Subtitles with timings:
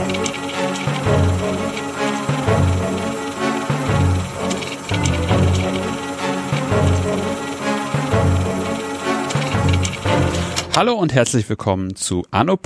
[0.00, 0.59] Thank you.
[10.80, 12.58] Hallo und herzlich willkommen zu Anno.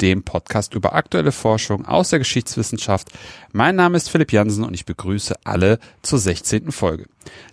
[0.00, 3.08] dem Podcast über aktuelle Forschung aus der Geschichtswissenschaft.
[3.50, 6.70] Mein Name ist Philipp Jansen und ich begrüße alle zur 16.
[6.70, 7.06] Folge.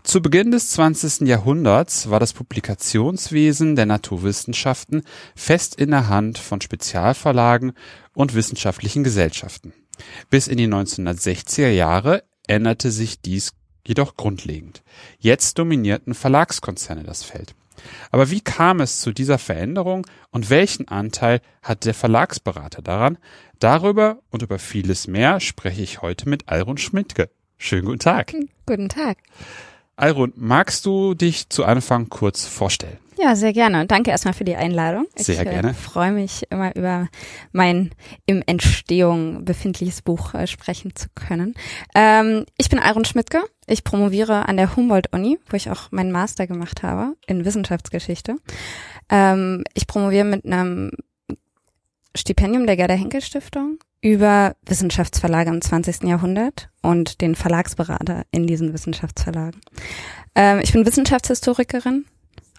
[0.04, 1.28] Zu Beginn des 20.
[1.28, 5.02] Jahrhunderts war das Publikationswesen der Naturwissenschaften
[5.36, 7.74] fest in der Hand von Spezialverlagen
[8.14, 9.74] und wissenschaftlichen Gesellschaften.
[10.30, 13.54] Bis in die 1960er Jahre änderte sich dies
[13.84, 14.84] jedoch grundlegend.
[15.18, 17.56] Jetzt dominierten Verlagskonzerne das Feld.
[18.12, 23.18] Aber wie kam es zu dieser Veränderung und welchen Anteil hat der Verlagsberater daran?
[23.60, 27.30] Darüber und über vieles mehr spreche ich heute mit Alrun Schmidtke.
[27.58, 28.34] Schönen guten Tag.
[28.66, 29.18] Guten Tag.
[29.96, 32.98] Alrun, magst du dich zu Anfang kurz vorstellen?
[33.18, 33.82] Ja, sehr gerne.
[33.82, 35.08] Und danke erstmal für die Einladung.
[35.16, 35.72] Sehr ich, gerne.
[35.72, 37.08] Ich äh, freue mich immer über
[37.52, 37.92] mein
[38.26, 41.56] im Entstehung befindliches Buch äh, sprechen zu können.
[41.94, 43.42] Ähm, ich bin Aaron Schmidtke.
[43.68, 48.36] Ich promoviere an der Humboldt-Uni, wo ich auch meinen Master gemacht habe in Wissenschaftsgeschichte.
[49.10, 50.92] Ähm, ich promoviere mit einem
[52.16, 56.04] Stipendium der Gerda Henkel Stiftung über Wissenschaftsverlage im 20.
[56.04, 59.60] Jahrhundert und den Verlagsberater in diesen Wissenschaftsverlagen.
[60.36, 62.06] Ähm, ich bin Wissenschaftshistorikerin,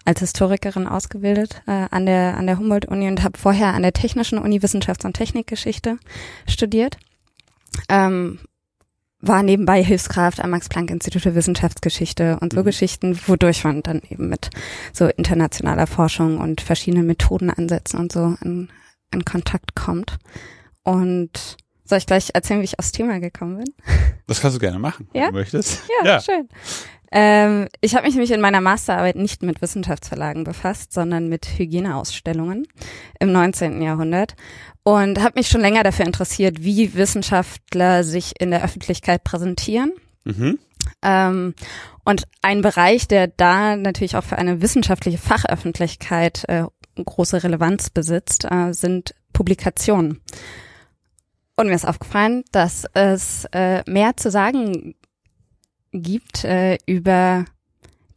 [0.07, 4.39] als Historikerin ausgebildet äh, an der an der Humboldt-Uni und habe vorher an der Technischen
[4.39, 5.99] Uni Wissenschafts- und Technikgeschichte
[6.47, 6.97] studiert.
[7.89, 8.39] Ähm,
[9.19, 12.65] war nebenbei Hilfskraft am Max-Planck-Institut für Wissenschaftsgeschichte und so mhm.
[12.65, 14.49] Geschichten, wodurch man dann eben mit
[14.93, 18.69] so internationaler Forschung und verschiedenen Methodenansätzen und so in,
[19.11, 20.19] in Kontakt kommt.
[20.83, 23.73] Und soll ich gleich erzählen, wie ich aufs Thema gekommen bin?
[24.27, 25.23] Das kannst du gerne machen, ja?
[25.23, 25.81] wenn du möchtest.
[26.03, 26.21] Ja, ja.
[26.21, 26.47] schön.
[27.11, 32.67] Ähm, ich habe mich nämlich in meiner Masterarbeit nicht mit Wissenschaftsverlagen befasst, sondern mit Hygieneausstellungen
[33.19, 33.81] im 19.
[33.81, 34.35] Jahrhundert
[34.83, 39.93] und habe mich schon länger dafür interessiert, wie Wissenschaftler sich in der Öffentlichkeit präsentieren.
[40.25, 40.59] Mhm.
[41.01, 41.53] Ähm,
[42.03, 46.63] und ein Bereich, der da natürlich auch für eine wissenschaftliche Fachöffentlichkeit äh,
[46.95, 50.21] große Relevanz besitzt, äh, sind Publikationen.
[51.57, 54.95] Und mir ist aufgefallen, dass es äh, mehr zu sagen
[56.01, 57.45] gibt äh, über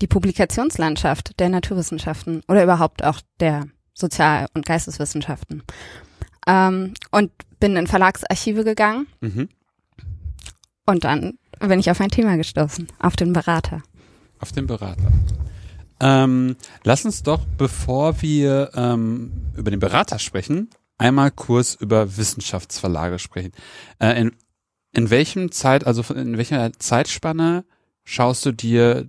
[0.01, 5.63] die Publikationslandschaft der Naturwissenschaften oder überhaupt auch der Sozial- und Geisteswissenschaften.
[6.47, 9.07] Ähm, und bin in Verlagsarchive gegangen.
[9.21, 9.49] Mhm.
[10.87, 13.83] Und dann bin ich auf ein Thema gestoßen, auf den Berater.
[14.39, 15.13] Auf den Berater.
[16.01, 23.19] Ähm, lass uns doch, bevor wir ähm, über den Berater sprechen, einmal kurz über Wissenschaftsverlage
[23.19, 23.53] sprechen.
[23.99, 24.33] Äh, in,
[24.93, 27.65] in welchem Zeit, also in welcher Zeitspanne
[28.05, 29.09] schaust du dir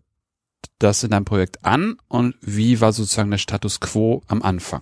[0.79, 4.81] das in deinem Projekt an und wie war sozusagen der Status quo am Anfang?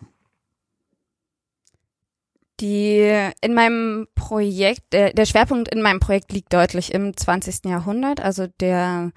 [2.59, 7.63] Die in meinem Projekt, der, der Schwerpunkt in meinem Projekt liegt deutlich im 20.
[7.65, 8.19] Jahrhundert.
[8.19, 9.13] Also der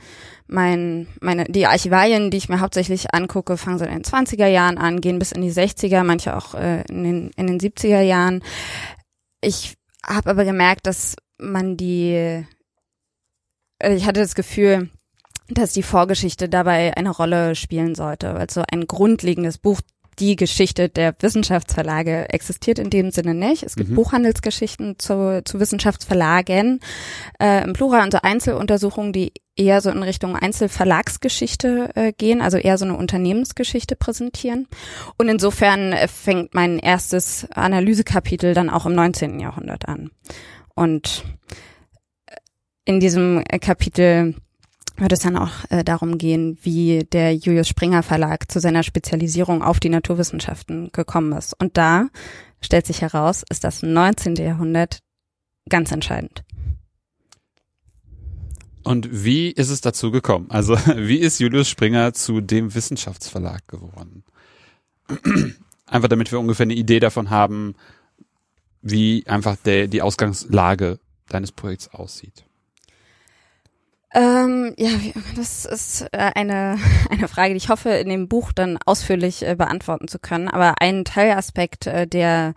[0.47, 4.79] mein, meine, die Archivalien, die ich mir hauptsächlich angucke, fangen so in den 20er Jahren
[4.79, 8.45] an, gehen bis in die 60er, manche auch äh, in, den, in den 70er Jahren.
[9.41, 9.75] Ich
[10.07, 12.45] habe aber gemerkt, dass man die,
[13.79, 14.91] äh, ich hatte das Gefühl,
[15.49, 18.31] dass die Vorgeschichte dabei eine Rolle spielen sollte.
[18.31, 19.81] Also ein grundlegendes Buch
[20.19, 23.63] die Geschichte der Wissenschaftsverlage existiert in dem Sinne nicht.
[23.63, 23.95] Es gibt mhm.
[23.95, 26.81] Buchhandelsgeschichten zu, zu Wissenschaftsverlagen
[27.41, 32.59] äh, im Plural und so Einzeluntersuchungen, die eher so in Richtung Einzelverlagsgeschichte äh, gehen, also
[32.59, 34.69] eher so eine Unternehmensgeschichte präsentieren.
[35.17, 39.41] Und insofern fängt mein erstes Analysekapitel dann auch im 19.
[39.41, 40.11] Jahrhundert an.
[40.75, 41.25] Und
[42.27, 42.37] äh,
[42.85, 44.35] in diesem Kapitel
[44.97, 49.63] wird es dann auch äh, darum gehen, wie der Julius Springer Verlag zu seiner Spezialisierung
[49.63, 51.55] auf die Naturwissenschaften gekommen ist.
[51.59, 52.09] Und da
[52.61, 54.37] stellt sich heraus, ist das 19.
[54.37, 55.01] Jahrhundert
[55.69, 56.45] ganz entscheidend.
[58.85, 60.47] Und wie ist es dazu gekommen?
[60.51, 64.25] Also wie ist Julius Springer zu dem Wissenschaftsverlag geworden?
[65.87, 67.75] Einfach damit wir ungefähr eine Idee davon haben,
[68.83, 70.99] wie einfach der, die Ausgangslage
[71.29, 72.45] deines Projekts aussieht.
[74.15, 74.91] Ähm, ja,
[75.37, 76.77] das ist äh, eine,
[77.11, 80.49] eine Frage, die ich hoffe, in dem Buch dann ausführlich äh, beantworten zu können.
[80.49, 82.55] Aber ein Teilaspekt, äh, der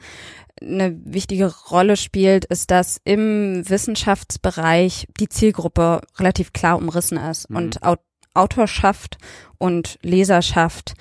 [0.62, 7.58] eine wichtige Rolle spielt, ist, dass im Wissenschaftsbereich die Zielgruppe relativ klar umrissen ist mhm.
[7.58, 7.80] und
[8.34, 9.18] Autorschaft
[9.58, 10.94] und Leserschaft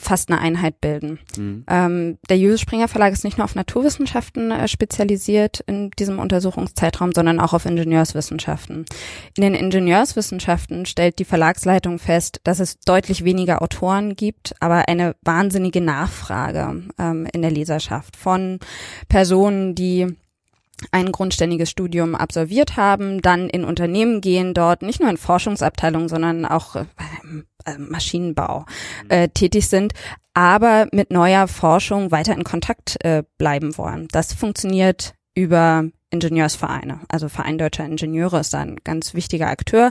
[0.00, 1.18] fast eine Einheit bilden.
[1.36, 1.64] Mhm.
[1.68, 7.12] Ähm, der Julius Springer Verlag ist nicht nur auf Naturwissenschaften äh, spezialisiert in diesem Untersuchungszeitraum,
[7.12, 8.86] sondern auch auf Ingenieurswissenschaften.
[9.36, 15.14] In den Ingenieurswissenschaften stellt die Verlagsleitung fest, dass es deutlich weniger Autoren gibt, aber eine
[15.22, 18.58] wahnsinnige Nachfrage ähm, in der Leserschaft von
[19.08, 20.16] Personen, die
[20.92, 26.44] ein grundständiges Studium absolviert haben, dann in Unternehmen gehen, dort nicht nur in Forschungsabteilungen, sondern
[26.46, 26.84] auch äh,
[27.64, 28.64] äh, Maschinenbau
[29.08, 29.92] äh, tätig sind,
[30.34, 34.08] aber mit neuer Forschung weiter in Kontakt äh, bleiben wollen.
[34.10, 37.00] Das funktioniert über Ingenieursvereine.
[37.08, 39.90] Also Verein Deutscher Ingenieure ist da ein ganz wichtiger Akteur.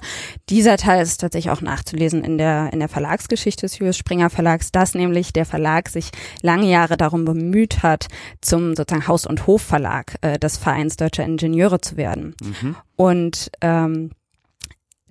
[0.49, 4.71] Dieser Teil ist tatsächlich auch nachzulesen in der, in der Verlagsgeschichte des Julius Springer Verlags,
[4.71, 6.11] dass nämlich der Verlag sich
[6.41, 8.07] lange Jahre darum bemüht hat,
[8.41, 12.35] zum sozusagen Haus- und Hofverlag äh, des Vereins Deutscher Ingenieure zu werden.
[12.41, 12.75] Mhm.
[12.95, 14.11] Und ähm,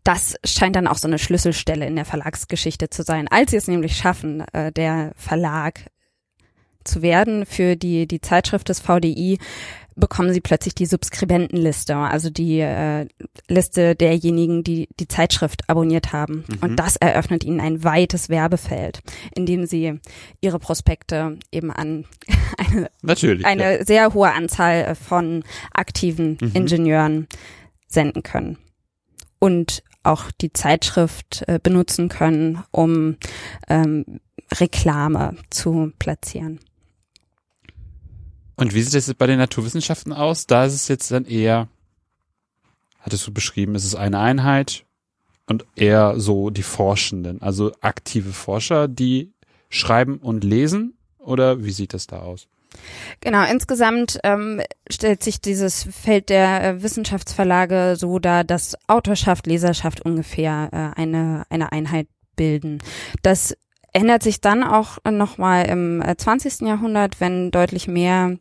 [0.04, 3.28] das scheint dann auch so eine Schlüsselstelle in der Verlagsgeschichte zu sein.
[3.28, 5.80] Als sie es nämlich schaffen, äh, der Verlag
[6.84, 9.38] zu werden für die, die Zeitschrift des VDI,
[9.98, 13.06] bekommen sie plötzlich die Subskribentenliste, also die äh,
[13.48, 16.44] Liste derjenigen, die die Zeitschrift abonniert haben.
[16.46, 16.58] Mhm.
[16.60, 19.00] Und das eröffnet ihnen ein weites Werbefeld,
[19.34, 20.00] in dem sie
[20.40, 22.04] ihre Prospekte eben an
[22.58, 23.84] eine, Natürlich, eine ja.
[23.84, 26.50] sehr hohe Anzahl von aktiven mhm.
[26.54, 27.26] Ingenieuren
[27.86, 28.58] senden können.
[29.38, 33.16] Und auch die Zeitschrift äh, benutzen können, um
[33.68, 34.20] ähm,
[34.58, 36.60] Reklame zu platzieren.
[38.58, 40.48] Und wie sieht es jetzt bei den Naturwissenschaften aus?
[40.48, 41.68] Da ist es jetzt dann eher,
[42.98, 44.84] hattest du beschrieben, ist es eine Einheit
[45.46, 49.32] und eher so die Forschenden, also aktive Forscher, die
[49.70, 50.98] schreiben und lesen?
[51.18, 52.48] Oder wie sieht das da aus?
[53.20, 54.60] Genau, insgesamt ähm,
[54.90, 61.44] stellt sich dieses Feld der äh, Wissenschaftsverlage so dar, dass Autorschaft, Leserschaft ungefähr äh, eine,
[61.48, 62.78] eine Einheit bilden.
[63.22, 63.56] Das
[63.92, 66.62] ändert sich dann auch nochmal im äh, 20.
[66.62, 68.36] Jahrhundert, wenn deutlich mehr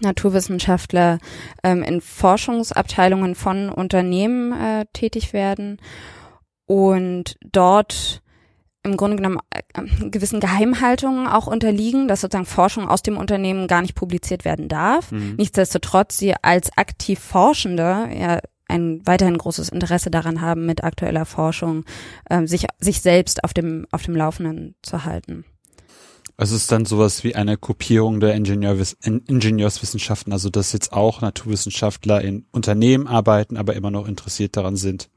[0.00, 1.18] Naturwissenschaftler
[1.62, 5.78] ähm, in Forschungsabteilungen von Unternehmen äh, tätig werden
[6.66, 8.22] und dort
[8.82, 13.82] im Grunde genommen äh, gewissen Geheimhaltungen auch unterliegen, dass sozusagen Forschung aus dem Unternehmen gar
[13.82, 15.12] nicht publiziert werden darf.
[15.12, 15.34] Mhm.
[15.36, 18.38] Nichtsdestotrotz sie als aktiv Forschende ja
[18.68, 21.84] ein weiterhin großes Interesse daran haben, mit aktueller Forschung
[22.28, 25.44] äh, sich sich selbst auf dem auf dem Laufenden zu halten.
[26.38, 31.22] Also es ist dann sowas wie eine Kopierung der Ingenieurwiss Ingenieurswissenschaften, also dass jetzt auch
[31.22, 35.08] Naturwissenschaftler in Unternehmen arbeiten, aber immer noch interessiert daran sind.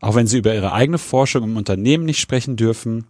[0.00, 3.06] Auch wenn sie über ihre eigene Forschung im Unternehmen nicht sprechen dürfen,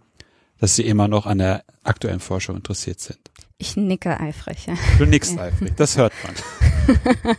[0.59, 3.19] dass sie immer noch an der aktuellen Forschung interessiert sind.
[3.59, 4.67] Ich nicke eifrig.
[4.67, 4.75] Ja.
[4.99, 6.97] Du nickst eifrig, das hört man.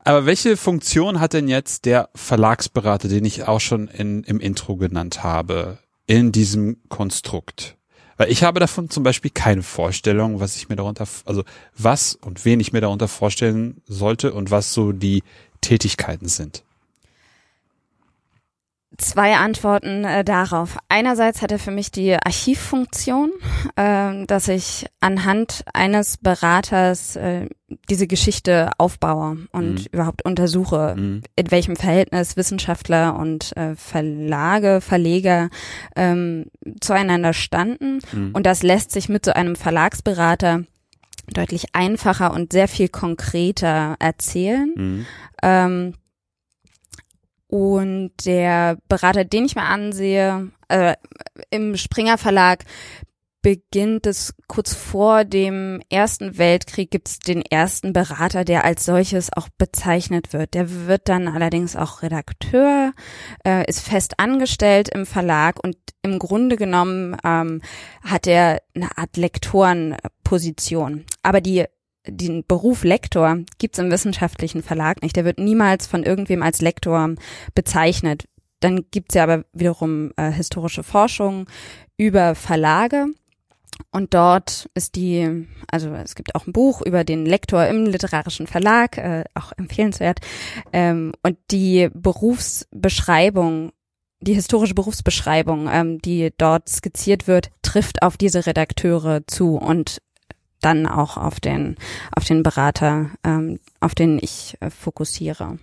[0.00, 4.76] Aber welche Funktion hat denn jetzt der Verlagsberater, den ich auch schon in, im Intro
[4.76, 7.77] genannt habe, in diesem Konstrukt?
[8.18, 11.44] Weil ich habe davon zum Beispiel keine Vorstellung, was ich mir darunter, also
[11.76, 15.22] was und wen ich mir darunter vorstellen sollte und was so die
[15.60, 16.64] Tätigkeiten sind.
[18.96, 20.76] Zwei Antworten äh, darauf.
[20.88, 23.30] Einerseits hat er für mich die Archivfunktion,
[23.76, 27.48] äh, dass ich anhand eines Beraters äh,
[27.90, 29.86] diese Geschichte aufbaue und mhm.
[29.92, 31.22] überhaupt untersuche, mhm.
[31.36, 35.50] in welchem Verhältnis Wissenschaftler und äh, Verlage, Verleger
[35.94, 36.46] ähm,
[36.80, 38.00] zueinander standen.
[38.12, 38.30] Mhm.
[38.32, 40.64] Und das lässt sich mit so einem Verlagsberater
[41.32, 44.72] deutlich einfacher und sehr viel konkreter erzählen.
[44.74, 45.06] Mhm.
[45.42, 45.94] Ähm,
[47.48, 50.94] und der Berater, den ich mir ansehe, äh,
[51.50, 52.64] im Springer Verlag
[53.48, 59.32] beginnt es kurz vor dem Ersten Weltkrieg gibt es den ersten Berater, der als solches
[59.32, 60.52] auch bezeichnet wird.
[60.52, 62.92] Der wird dann allerdings auch Redakteur,
[63.46, 67.62] äh, ist fest angestellt im Verlag und im Grunde genommen ähm,
[68.02, 71.06] hat er eine Art Lektorenposition.
[71.22, 71.64] Aber die
[72.06, 75.16] den Beruf Lektor gibt's im wissenschaftlichen Verlag nicht.
[75.16, 77.14] Der wird niemals von irgendwem als Lektor
[77.54, 78.28] bezeichnet.
[78.60, 81.46] Dann gibt's ja aber wiederum äh, historische Forschung
[81.96, 83.06] über Verlage.
[83.90, 88.46] Und dort ist die, also es gibt auch ein Buch über den Lektor im literarischen
[88.46, 90.20] Verlag, äh, auch empfehlenswert.
[90.72, 93.72] Ähm, und die Berufsbeschreibung,
[94.20, 99.56] die historische Berufsbeschreibung, ähm, die dort skizziert wird, trifft auf diese Redakteure zu.
[99.56, 99.98] Und
[100.60, 101.76] dann auch auf den,
[102.14, 105.58] auf den Berater, ähm, auf den ich äh, fokussiere.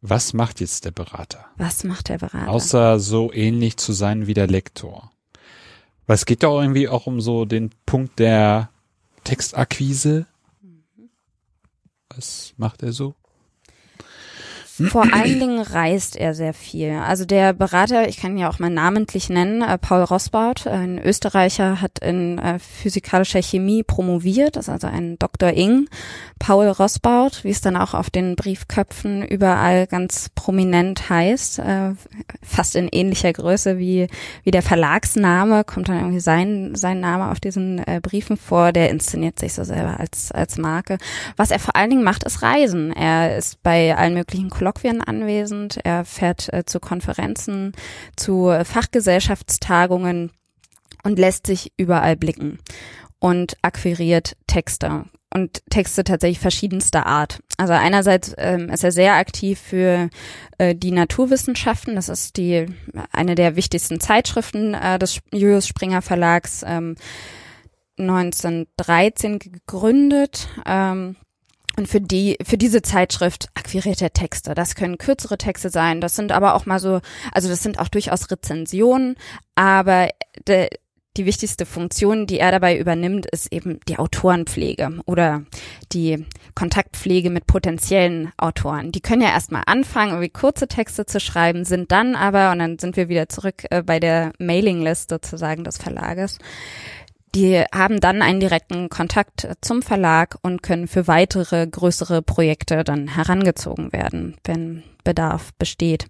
[0.00, 1.46] Was macht jetzt der Berater?
[1.56, 2.48] Was macht der Berater?
[2.48, 5.10] Außer so ähnlich zu sein wie der Lektor.
[6.06, 8.70] Weil es geht doch irgendwie auch um so den Punkt der
[9.24, 10.26] Textakquise.
[12.08, 13.14] Was macht er so?
[14.88, 16.92] Vor allen Dingen reist er sehr viel.
[16.92, 20.98] Also der Berater, ich kann ihn ja auch mal namentlich nennen, äh, Paul Rosbaud, ein
[21.02, 25.50] Österreicher, hat in äh, physikalischer Chemie promoviert, ist also ein Dr.
[25.50, 25.88] Ing.
[26.38, 31.92] Paul Rosbaud, wie es dann auch auf den Briefköpfen überall ganz prominent heißt, äh,
[32.42, 34.08] fast in ähnlicher Größe wie,
[34.42, 38.90] wie der Verlagsname, kommt dann irgendwie sein, sein Name auf diesen äh, Briefen vor, der
[38.90, 40.98] inszeniert sich so selber als, als Marke.
[41.36, 42.92] Was er vor allen Dingen macht, ist Reisen.
[42.92, 47.72] Er ist bei allen möglichen Kolloquien anwesend, er fährt äh, zu Konferenzen,
[48.16, 50.32] zu äh, Fachgesellschaftstagungen
[51.04, 52.58] und lässt sich überall blicken
[53.20, 57.38] und akquiriert Texte und Texte tatsächlich verschiedenster Art.
[57.58, 60.10] Also einerseits ähm, ist er sehr aktiv für
[60.58, 61.94] äh, die Naturwissenschaften.
[61.94, 62.66] Das ist die
[63.12, 66.64] eine der wichtigsten Zeitschriften äh, des Julius Springer Verlags.
[66.66, 66.96] Ähm,
[67.98, 70.48] 1913 gegründet.
[70.66, 71.16] Ähm,
[71.76, 74.54] und für die, für diese Zeitschrift akquiriert er Texte.
[74.54, 76.00] Das können kürzere Texte sein.
[76.00, 77.00] Das sind aber auch mal so,
[77.32, 79.16] also das sind auch durchaus Rezensionen.
[79.54, 80.08] Aber
[80.48, 80.68] de,
[81.16, 85.44] die wichtigste Funktion, die er dabei übernimmt, ist eben die Autorenpflege oder
[85.92, 88.92] die Kontaktpflege mit potenziellen Autoren.
[88.92, 92.78] Die können ja erstmal anfangen, irgendwie kurze Texte zu schreiben, sind dann aber, und dann
[92.78, 96.38] sind wir wieder zurück äh, bei der Mailinglist sozusagen des Verlages,
[97.36, 103.08] die haben dann einen direkten Kontakt zum Verlag und können für weitere größere Projekte dann
[103.08, 106.06] herangezogen werden, wenn Bedarf besteht.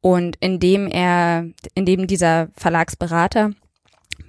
[0.00, 3.50] Und indem er, indem dieser Verlagsberater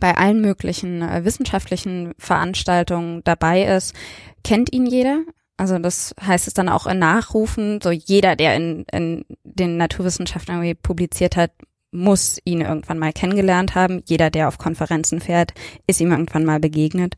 [0.02, 3.96] bei allen möglichen äh, wissenschaftlichen Veranstaltungen dabei ist,
[4.44, 5.22] kennt ihn jeder.
[5.56, 10.56] Also das heißt es dann auch in Nachrufen, so jeder, der in, in den Naturwissenschaften
[10.56, 11.52] irgendwie publiziert hat,
[11.94, 14.04] muss ihn irgendwann mal kennengelernt haben.
[14.06, 15.54] Jeder, der auf Konferenzen fährt,
[15.88, 17.16] ist ihm irgendwann mal begegnet.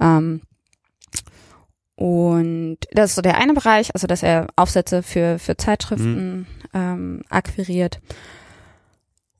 [0.00, 0.42] Ähm,
[1.96, 6.46] und das ist so der eine Bereich, also dass er Aufsätze für, für Zeitschriften mhm.
[6.74, 8.00] ähm, akquiriert.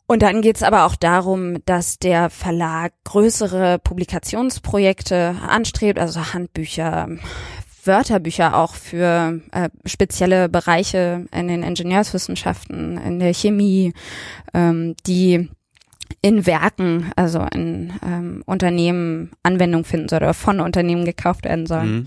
[0.06, 7.08] Und dann geht's aber auch darum, dass der Verlag größere Publikationsprojekte anstrebt, also Handbücher,
[7.84, 13.92] Wörterbücher auch für äh, spezielle Bereiche in den Ingenieurswissenschaften, in der Chemie,
[14.54, 15.48] ähm, die
[16.20, 21.92] in Werken, also in ähm, Unternehmen Anwendung finden soll oder von Unternehmen gekauft werden sollen,
[21.92, 22.06] mhm.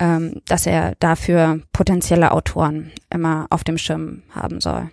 [0.00, 4.90] ähm, dass er dafür potenzielle Autoren immer auf dem Schirm haben soll.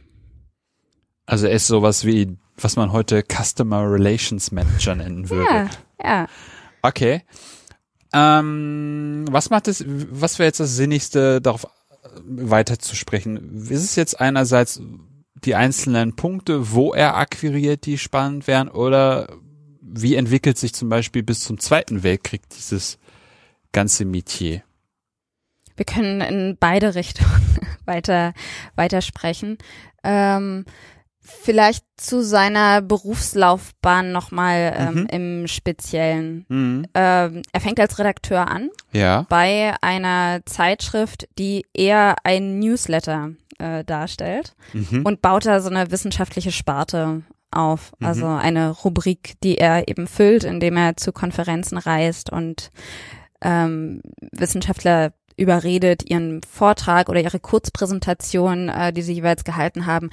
[1.25, 5.69] Also er ist sowas wie, was man heute Customer Relations Manager nennen würde.
[6.03, 6.27] Ja, ja.
[6.81, 7.21] Okay.
[8.13, 11.67] Ähm, was macht es, was wäre jetzt das Sinnigste, darauf
[12.25, 13.67] weiterzusprechen?
[13.69, 14.81] Ist es jetzt einerseits
[15.43, 19.27] die einzelnen Punkte, wo er akquiriert, die spannend wären, oder
[19.81, 22.97] wie entwickelt sich zum Beispiel bis zum Zweiten Weltkrieg dieses
[23.71, 24.63] ganze Metier?
[25.75, 28.33] Wir können in beide Richtungen weiter,
[28.75, 29.57] weiter sprechen.
[30.03, 30.65] Ähm,
[31.23, 35.05] Vielleicht zu seiner Berufslaufbahn nochmal ähm, mhm.
[35.05, 36.45] im Speziellen.
[36.49, 36.87] Mhm.
[36.95, 39.27] Ähm, er fängt als Redakteur an ja.
[39.29, 45.03] bei einer Zeitschrift, die eher ein Newsletter äh, darstellt mhm.
[45.03, 47.91] und baut da so eine wissenschaftliche Sparte auf.
[47.99, 48.07] Mhm.
[48.07, 52.71] Also eine Rubrik, die er eben füllt, indem er zu Konferenzen reist und
[53.41, 54.01] ähm,
[54.31, 60.09] Wissenschaftler überredet, ihren Vortrag oder ihre Kurzpräsentation, äh, die sie jeweils gehalten haben,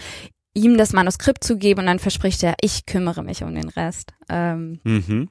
[0.55, 4.12] ihm das Manuskript zu geben und dann verspricht er, ich kümmere mich um den Rest.
[4.28, 5.28] Ähm, mhm.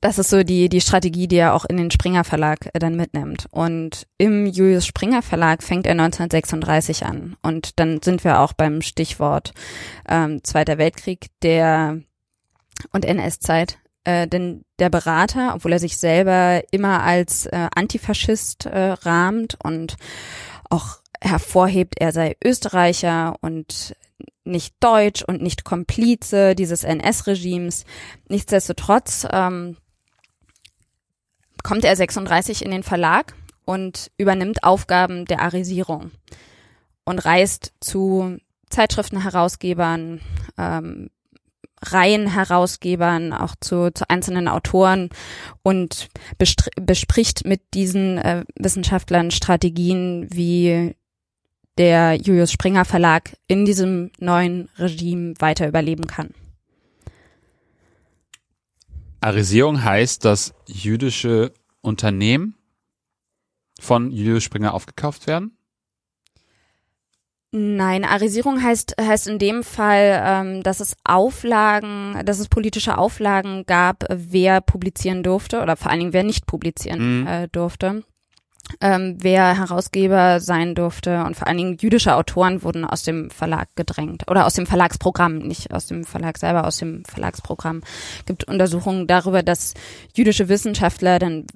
[0.00, 2.94] Das ist so die, die Strategie, die er auch in den Springer Verlag äh, dann
[2.94, 3.46] mitnimmt.
[3.50, 7.36] Und im Julius Springer Verlag fängt er 1936 an.
[7.40, 9.54] Und dann sind wir auch beim Stichwort
[10.06, 12.00] ähm, Zweiter Weltkrieg der
[12.92, 13.78] und NS-Zeit.
[14.04, 19.96] Äh, denn der Berater, obwohl er sich selber immer als äh, Antifaschist äh, rahmt und
[20.68, 23.96] auch hervorhebt, er sei Österreicher und
[24.44, 27.84] nicht deutsch und nicht Komplize dieses NS-Regimes.
[28.28, 29.76] Nichtsdestotrotz ähm,
[31.62, 33.34] kommt er 36 in den Verlag
[33.64, 36.10] und übernimmt Aufgaben der Arisierung
[37.04, 38.38] und reist zu
[38.70, 40.20] Zeitschriftenherausgebern,
[40.58, 41.10] ähm,
[41.82, 45.10] Reihenherausgebern, auch zu, zu einzelnen Autoren
[45.62, 46.08] und
[46.38, 50.94] bespricht mit diesen äh, Wissenschaftlern Strategien, wie
[51.78, 56.30] der Julius Springer Verlag in diesem neuen Regime weiter überleben kann.
[59.20, 62.56] Arisierung heißt, dass jüdische Unternehmen
[63.80, 65.56] von Julius Springer aufgekauft werden?
[67.56, 73.64] Nein, Arisierung heißt, heißt in dem Fall, ähm, dass es Auflagen, dass es politische Auflagen
[73.64, 77.26] gab, wer publizieren durfte oder vor allen Dingen wer nicht publizieren mhm.
[77.28, 78.02] äh, durfte.
[78.80, 83.68] Ähm, wer Herausgeber sein durfte und vor allen Dingen jüdische Autoren wurden aus dem Verlag
[83.76, 87.82] gedrängt oder aus dem Verlagsprogramm, nicht aus dem Verlag selber, aus dem Verlagsprogramm.
[88.18, 89.74] Es gibt Untersuchungen darüber, dass
[90.14, 91.46] jüdische Wissenschaftler dann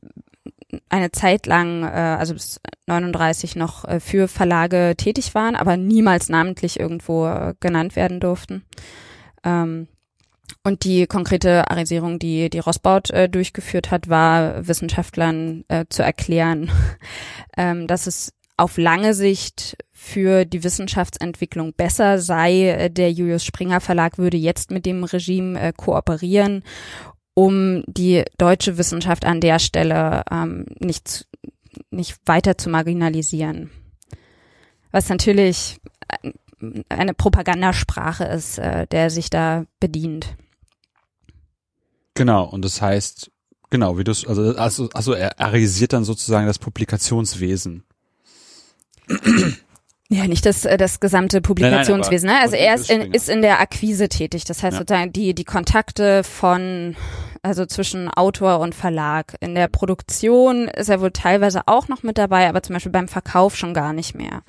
[0.89, 1.87] eine Zeit lang, äh,
[2.19, 7.97] also bis 39 noch äh, für Verlage tätig waren, aber niemals namentlich irgendwo äh, genannt
[7.97, 8.65] werden durften.
[9.45, 9.89] Ähm,
[10.65, 16.71] und die konkrete Arisierung, die die Rossbaut äh, durchgeführt hat, war Wissenschaftlern äh, zu erklären,
[17.57, 22.69] ähm, dass es auf lange Sicht für die Wissenschaftsentwicklung besser sei.
[22.69, 26.63] Äh, der Julius Springer Verlag würde jetzt mit dem Regime äh, kooperieren,
[27.35, 31.27] um die deutsche Wissenschaft an der Stelle ähm, nicht,
[31.91, 33.71] nicht weiter zu marginalisieren.
[34.91, 35.79] Was natürlich
[36.09, 36.33] äh,
[36.89, 40.37] eine Propagandasprache ist, äh, der sich da bedient.
[42.15, 43.31] Genau, und das heißt,
[43.71, 47.85] genau, wie du also, also, also er arisiert dann sozusagen das Publikationswesen.
[50.11, 52.27] Ja, nicht das, äh, das gesamte Publikationswesen.
[52.29, 52.57] Nein, nein, ne?
[52.57, 54.45] Also er ist in, ist in der Akquise tätig.
[54.45, 54.79] Das heißt ja.
[54.81, 56.97] sozusagen die, die Kontakte von
[57.43, 59.37] also zwischen Autor und Verlag.
[59.41, 63.09] In der Produktion ist er wohl teilweise auch noch mit dabei, aber zum Beispiel beim
[63.09, 64.43] Verkauf schon gar nicht mehr.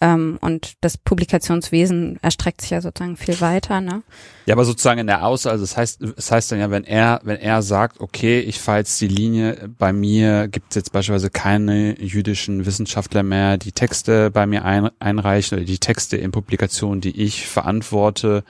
[0.00, 4.02] Ähm, und das Publikationswesen erstreckt sich ja sozusagen viel weiter, ne?
[4.44, 7.20] Ja, aber sozusagen in der Aus, also das heißt, das heißt dann ja, wenn er,
[7.24, 11.30] wenn er sagt, okay, ich fahre jetzt die Linie, bei mir gibt es jetzt beispielsweise
[11.30, 17.00] keine jüdischen Wissenschaftler mehr, die Texte bei mir ein, einreichen oder die Texte in Publikationen,
[17.00, 18.44] die ich verantworte,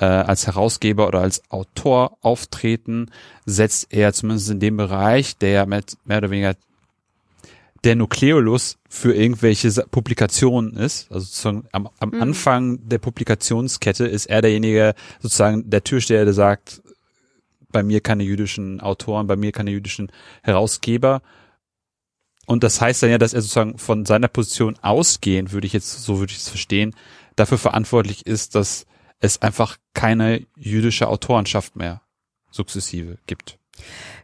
[0.00, 3.10] äh, als Herausgeber oder als Autor auftreten,
[3.46, 6.54] setzt er zumindest in dem Bereich, der mit mehr oder weniger
[7.84, 12.22] der Nukleolus für irgendwelche Publikationen ist, also sozusagen am, am mhm.
[12.22, 16.82] Anfang der Publikationskette ist er derjenige, sozusagen der Türsteher, der sagt,
[17.70, 20.10] bei mir keine jüdischen Autoren, bei mir keine jüdischen
[20.42, 21.22] Herausgeber.
[22.46, 26.02] Und das heißt dann ja, dass er sozusagen von seiner Position ausgehend, würde ich jetzt,
[26.02, 26.94] so würde ich es verstehen,
[27.36, 28.86] dafür verantwortlich ist, dass
[29.20, 32.02] es einfach keine jüdische Autorenschaft mehr
[32.50, 33.58] sukzessive gibt.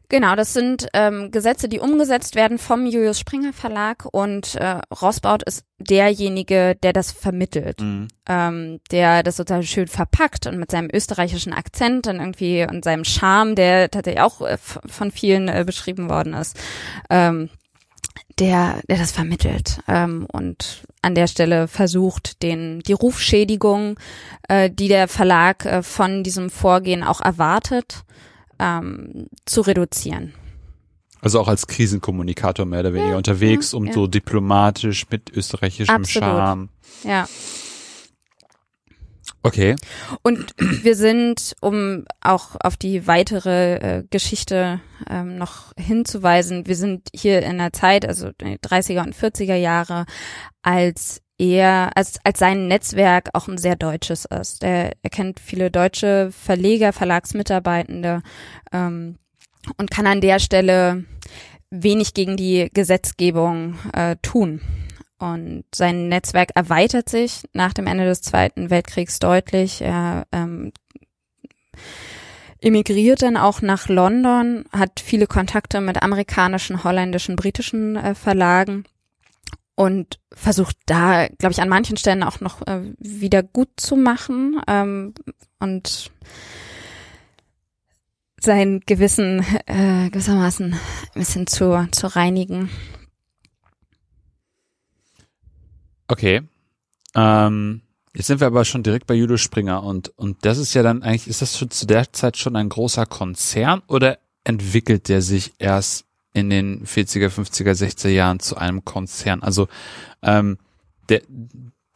[0.08, 5.42] Genau, das sind ähm, Gesetze, die umgesetzt werden vom Julius Springer Verlag und äh, Rossbaut
[5.42, 8.08] ist derjenige, der das vermittelt, mhm.
[8.28, 13.04] ähm, der das sozusagen schön verpackt und mit seinem österreichischen Akzent und irgendwie und seinem
[13.04, 16.60] Charme, der tatsächlich auch äh, von vielen äh, beschrieben worden ist,
[17.08, 17.48] ähm,
[18.38, 23.98] der, der das vermittelt ähm, und an der Stelle versucht, den die Rufschädigung,
[24.48, 28.04] äh, die der Verlag äh, von diesem Vorgehen auch erwartet,
[28.58, 30.34] ähm, zu reduzieren.
[31.20, 33.92] Also auch als Krisenkommunikator mehr oder weniger ja, unterwegs, um ja.
[33.92, 36.28] so diplomatisch mit österreichischem Absolut.
[36.28, 36.68] Charme.
[37.02, 37.26] Ja.
[39.46, 39.76] Okay.
[40.22, 47.08] Und wir sind, um auch auf die weitere äh, Geschichte ähm, noch hinzuweisen, wir sind
[47.14, 50.06] hier in der Zeit, also 30er und 40er Jahre,
[50.62, 54.64] als er, als, als sein Netzwerk auch ein sehr deutsches ist.
[54.64, 58.22] Er, er kennt viele deutsche Verleger, Verlagsmitarbeitende
[58.72, 59.18] ähm,
[59.76, 61.04] und kann an der Stelle
[61.68, 64.62] wenig gegen die Gesetzgebung äh, tun.
[65.24, 69.80] Und sein Netzwerk erweitert sich nach dem Ende des Zweiten Weltkriegs deutlich.
[69.80, 70.70] Er ähm,
[72.60, 78.84] emigriert dann auch nach London, hat viele Kontakte mit amerikanischen, holländischen, britischen äh, Verlagen
[79.76, 84.60] und versucht da, glaube ich, an manchen Stellen auch noch äh, wieder gut zu machen
[84.68, 85.14] ähm,
[85.58, 86.12] und
[88.38, 90.80] sein Gewissen äh, gewissermaßen ein
[91.14, 92.68] bisschen zu, zu reinigen.
[96.08, 96.42] Okay.
[97.14, 97.82] Ähm,
[98.14, 101.02] jetzt sind wir aber schon direkt bei Judo Springer und, und das ist ja dann
[101.02, 105.54] eigentlich, ist das schon zu der Zeit schon ein großer Konzern oder entwickelt der sich
[105.58, 109.42] erst in den 40er, 50er, 60er Jahren zu einem Konzern?
[109.42, 109.68] Also
[110.22, 110.58] ähm,
[111.08, 111.22] der,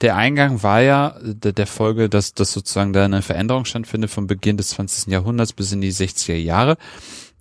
[0.01, 4.27] der Eingang war ja der, der Folge, dass, dass sozusagen da eine Veränderung stattfindet vom
[4.27, 5.12] Beginn des 20.
[5.12, 6.77] Jahrhunderts bis in die 60er Jahre.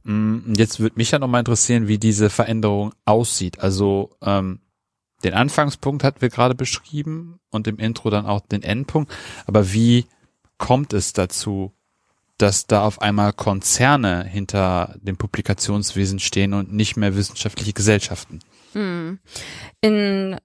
[0.03, 3.59] Mm, jetzt würde mich ja nochmal interessieren, wie diese Veränderung aussieht.
[3.59, 4.59] Also ähm,
[5.23, 9.11] den Anfangspunkt hatten wir gerade beschrieben und im Intro dann auch den Endpunkt.
[9.45, 10.05] Aber wie
[10.57, 11.73] kommt es dazu,
[12.37, 18.39] dass da auf einmal Konzerne hinter dem Publikationswesen stehen und nicht mehr wissenschaftliche Gesellschaften?
[18.73, 19.19] Hm.
[19.81, 20.37] In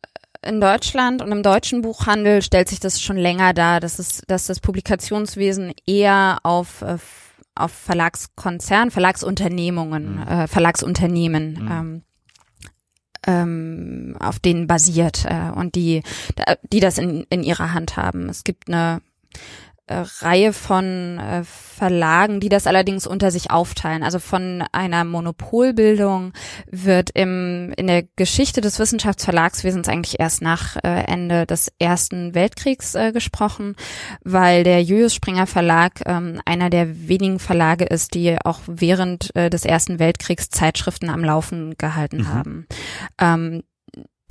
[0.45, 4.47] in Deutschland und im deutschen Buchhandel stellt sich das schon länger dar, dass es, dass
[4.47, 6.99] das Publikationswesen eher auf äh,
[7.55, 10.23] auf Verlagskonzern, Verlagsunternehmungen, mhm.
[10.23, 11.71] äh, Verlagsunternehmen mhm.
[11.71, 12.03] ähm,
[13.27, 16.03] ähm, auf denen basiert äh, und die,
[16.73, 18.29] die das in, in ihrer Hand haben.
[18.29, 19.01] Es gibt eine
[19.93, 24.03] Reihe von äh, Verlagen, die das allerdings unter sich aufteilen.
[24.03, 26.33] Also von einer Monopolbildung
[26.71, 32.95] wird im, in der Geschichte des Wissenschaftsverlagswesens eigentlich erst nach äh, Ende des Ersten Weltkriegs
[32.95, 33.75] äh, gesprochen,
[34.23, 39.51] weil der Julius Springer Verlag ähm, einer der wenigen Verlage ist, die auch während äh,
[39.51, 42.29] des Ersten Weltkriegs Zeitschriften am Laufen gehalten mhm.
[42.29, 42.67] haben.
[43.19, 43.63] Ähm,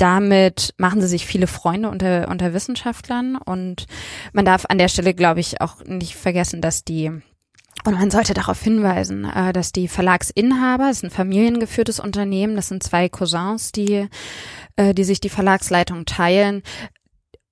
[0.02, 3.36] damit machen sie sich viele Freunde unter, unter Wissenschaftlern.
[3.36, 3.86] Und
[4.34, 7.12] man darf an der Stelle, glaube ich, auch nicht vergessen, dass die
[7.84, 12.68] und man sollte darauf hinweisen, äh, dass die Verlagsinhaber, es ist ein familiengeführtes Unternehmen, das
[12.68, 14.08] sind zwei Cousins, die,
[14.76, 16.62] äh, die sich die Verlagsleitung teilen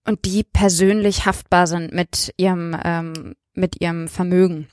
[0.05, 4.67] und die persönlich haftbar sind mit ihrem, ähm, mit ihrem Vermögen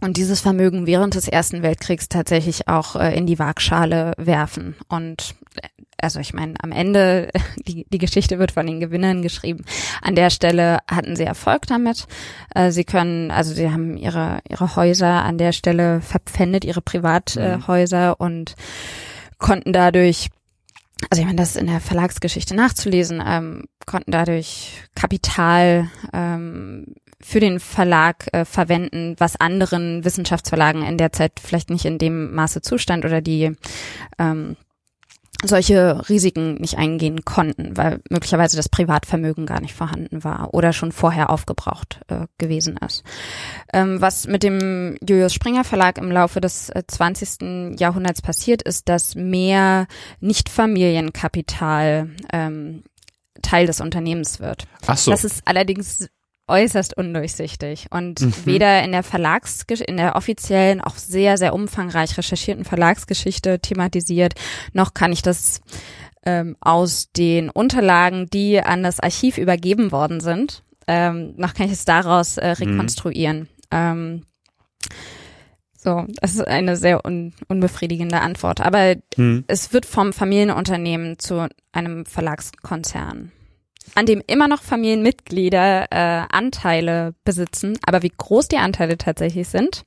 [0.00, 4.76] und dieses Vermögen während des Ersten Weltkriegs tatsächlich auch äh, in die Waagschale werfen.
[4.88, 5.68] Und äh,
[6.00, 7.30] also ich meine, am Ende,
[7.68, 9.64] die, die Geschichte wird von den Gewinnern geschrieben.
[10.02, 12.06] An der Stelle hatten sie Erfolg damit.
[12.54, 18.10] Äh, sie können, also sie haben ihre, ihre Häuser an der Stelle verpfändet, ihre Privathäuser
[18.10, 18.26] mhm.
[18.26, 18.54] und
[19.38, 20.28] konnten dadurch
[21.08, 27.40] also ich meine, das ist in der Verlagsgeschichte nachzulesen, ähm, konnten dadurch Kapital ähm, für
[27.40, 32.62] den Verlag äh, verwenden, was anderen Wissenschaftsverlagen in der Zeit vielleicht nicht in dem Maße
[32.62, 33.52] zustand oder die
[34.18, 34.56] ähm,
[35.42, 40.92] solche Risiken nicht eingehen konnten, weil möglicherweise das Privatvermögen gar nicht vorhanden war oder schon
[40.92, 43.04] vorher aufgebraucht äh, gewesen ist.
[43.72, 47.78] Ähm, was mit dem Julius Springer Verlag im Laufe des äh, 20.
[47.78, 49.86] Jahrhunderts passiert, ist, dass mehr
[50.20, 52.82] Nicht-Familienkapital ähm,
[53.42, 54.66] Teil des Unternehmens wird.
[54.86, 55.10] Ach so.
[55.10, 56.08] Das ist allerdings
[56.50, 58.34] äußerst undurchsichtig und mhm.
[58.44, 64.34] weder in der Verlagsgeschichte, in der offiziellen, auch sehr, sehr umfangreich recherchierten Verlagsgeschichte thematisiert,
[64.72, 65.60] noch kann ich das
[66.24, 71.72] ähm, aus den Unterlagen, die an das Archiv übergeben worden sind, ähm, noch kann ich
[71.72, 72.72] es daraus äh, mhm.
[72.72, 73.38] rekonstruieren.
[73.40, 73.46] Mhm.
[73.70, 74.22] Ähm,
[75.82, 78.60] so, das ist eine sehr un unbefriedigende Antwort.
[78.60, 79.44] Aber mhm.
[79.46, 83.32] es wird vom Familienunternehmen zu einem Verlagskonzern
[83.94, 87.78] an dem immer noch Familienmitglieder äh, Anteile besitzen.
[87.86, 89.84] Aber wie groß die Anteile tatsächlich sind,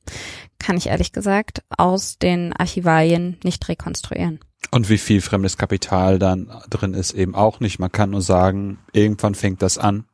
[0.60, 4.40] kann ich ehrlich gesagt aus den Archivalien nicht rekonstruieren.
[4.72, 7.80] Und wie viel fremdes Kapital dann drin ist, eben auch nicht.
[7.80, 10.06] Man kann nur sagen, irgendwann fängt das an.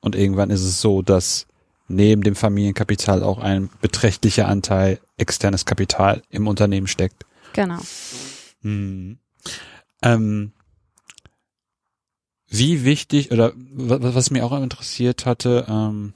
[0.00, 1.46] Und irgendwann ist es so, dass
[1.88, 7.24] neben dem Familienkapital auch ein beträchtlicher Anteil externes Kapital im Unternehmen steckt.
[7.54, 7.78] Genau.
[8.62, 9.18] Hm.
[10.02, 10.52] Ähm,
[12.58, 16.14] wie wichtig oder was mich auch interessiert hatte, ähm,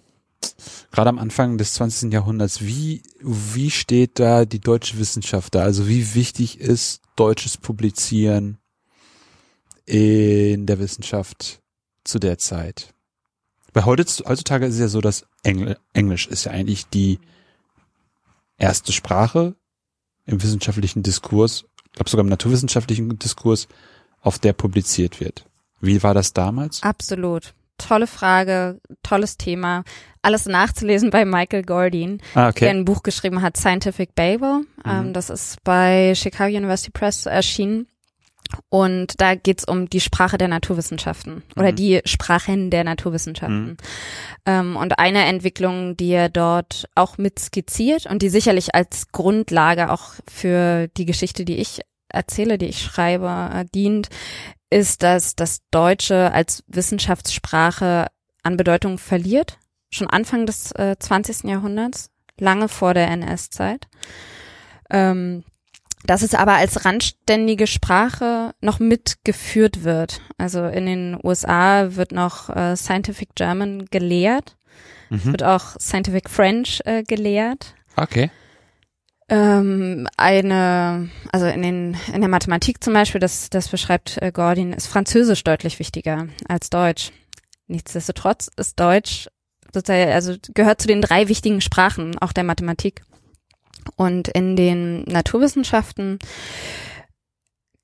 [0.92, 2.12] gerade am Anfang des 20.
[2.12, 5.62] Jahrhunderts, wie, wie steht da die deutsche Wissenschaft da?
[5.62, 8.59] Also wie wichtig ist deutsches Publizieren
[9.85, 11.61] in der Wissenschaft
[12.05, 12.94] zu der Zeit?
[13.72, 17.18] Weil heute, heutzutage ist es ja so, dass Engl Englisch ist ja eigentlich die
[18.59, 19.57] erste Sprache
[20.24, 23.66] im wissenschaftlichen Diskurs, ich glaube sogar im naturwissenschaftlichen Diskurs,
[24.20, 25.44] auf der publiziert wird.
[25.81, 26.83] Wie war das damals?
[26.83, 27.55] Absolut.
[27.79, 29.85] Tolle Frage, tolles Thema.
[30.21, 32.61] Alles nachzulesen bei Michael Gordon, ah, okay.
[32.61, 34.62] der ein Buch geschrieben hat, Scientific Babel.
[34.85, 34.91] Mhm.
[34.91, 37.87] Ähm, das ist bei Chicago University Press erschienen.
[38.71, 41.77] Und da geht's um die Sprache der Naturwissenschaften oder mhm.
[41.77, 43.67] die Sprachen der Naturwissenschaften.
[43.67, 43.77] Mhm.
[44.47, 49.91] Ähm, und eine Entwicklung, die er dort auch mit skizziert und die sicherlich als Grundlage
[49.91, 54.09] auch für die Geschichte, die ich erzähle, die ich schreibe, äh, dient,
[54.70, 58.07] ist, dass das Deutsche als Wissenschaftssprache
[58.42, 59.59] an Bedeutung verliert,
[59.90, 61.44] schon Anfang des äh, 20.
[61.44, 63.88] Jahrhunderts, lange vor der NS-Zeit.
[64.90, 65.44] Ähm,
[66.04, 70.20] dass es aber als randständige Sprache noch mitgeführt wird.
[70.38, 74.57] Also in den USA wird noch äh, Scientific German gelehrt,
[75.11, 75.24] mhm.
[75.24, 77.74] wird auch Scientific French äh, gelehrt.
[77.96, 78.31] Okay
[79.29, 84.73] ähm, eine, also in den in der Mathematik zum Beispiel, das das beschreibt äh, Gordon,
[84.73, 87.12] ist Französisch deutlich wichtiger als Deutsch.
[87.67, 89.29] Nichtsdestotrotz ist Deutsch
[89.73, 93.03] sozusagen, also gehört zu den drei wichtigen Sprachen auch der Mathematik.
[93.97, 96.19] Und in den Naturwissenschaften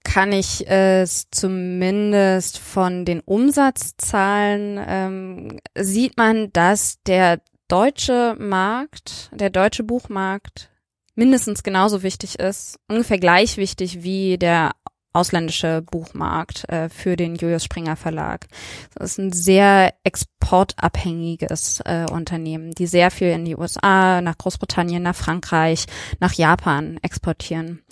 [0.02, 9.50] kann ich es zumindest von den Umsatzzahlen ähm, sieht man, dass der deutsche Markt, der
[9.50, 10.70] deutsche Buchmarkt
[11.14, 14.72] mindestens genauso wichtig ist, ungefähr gleich wichtig wie der
[15.14, 18.46] ausländische Buchmarkt äh, für den Julius Springer Verlag.
[18.94, 25.02] Das ist ein sehr exportabhängiges äh, Unternehmen, die sehr viel in die USA, nach Großbritannien,
[25.02, 25.86] nach Frankreich,
[26.18, 27.82] nach Japan exportieren.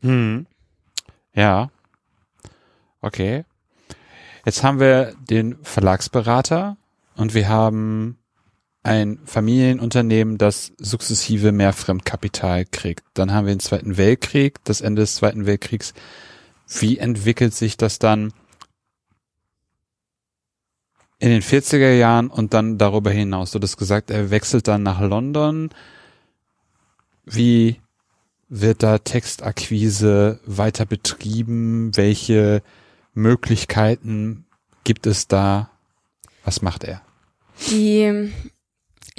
[0.00, 0.46] Hm.
[1.34, 1.70] Ja.
[3.02, 3.44] Okay.
[4.46, 6.78] Jetzt haben wir den Verlagsberater
[7.16, 8.19] und wir haben
[8.82, 13.04] ein Familienunternehmen, das sukzessive mehr Fremdkapital kriegt.
[13.14, 15.92] Dann haben wir den Zweiten Weltkrieg, das Ende des Zweiten Weltkriegs.
[16.78, 18.32] Wie entwickelt sich das dann
[21.18, 23.50] in den 40er Jahren und dann darüber hinaus?
[23.50, 25.70] Du hast gesagt, er wechselt dann nach London.
[27.24, 27.80] Wie
[28.48, 31.96] wird da Textakquise weiter betrieben?
[31.96, 32.62] Welche
[33.12, 34.46] Möglichkeiten
[34.84, 35.70] gibt es da?
[36.44, 37.02] Was macht er?
[37.68, 38.32] Die,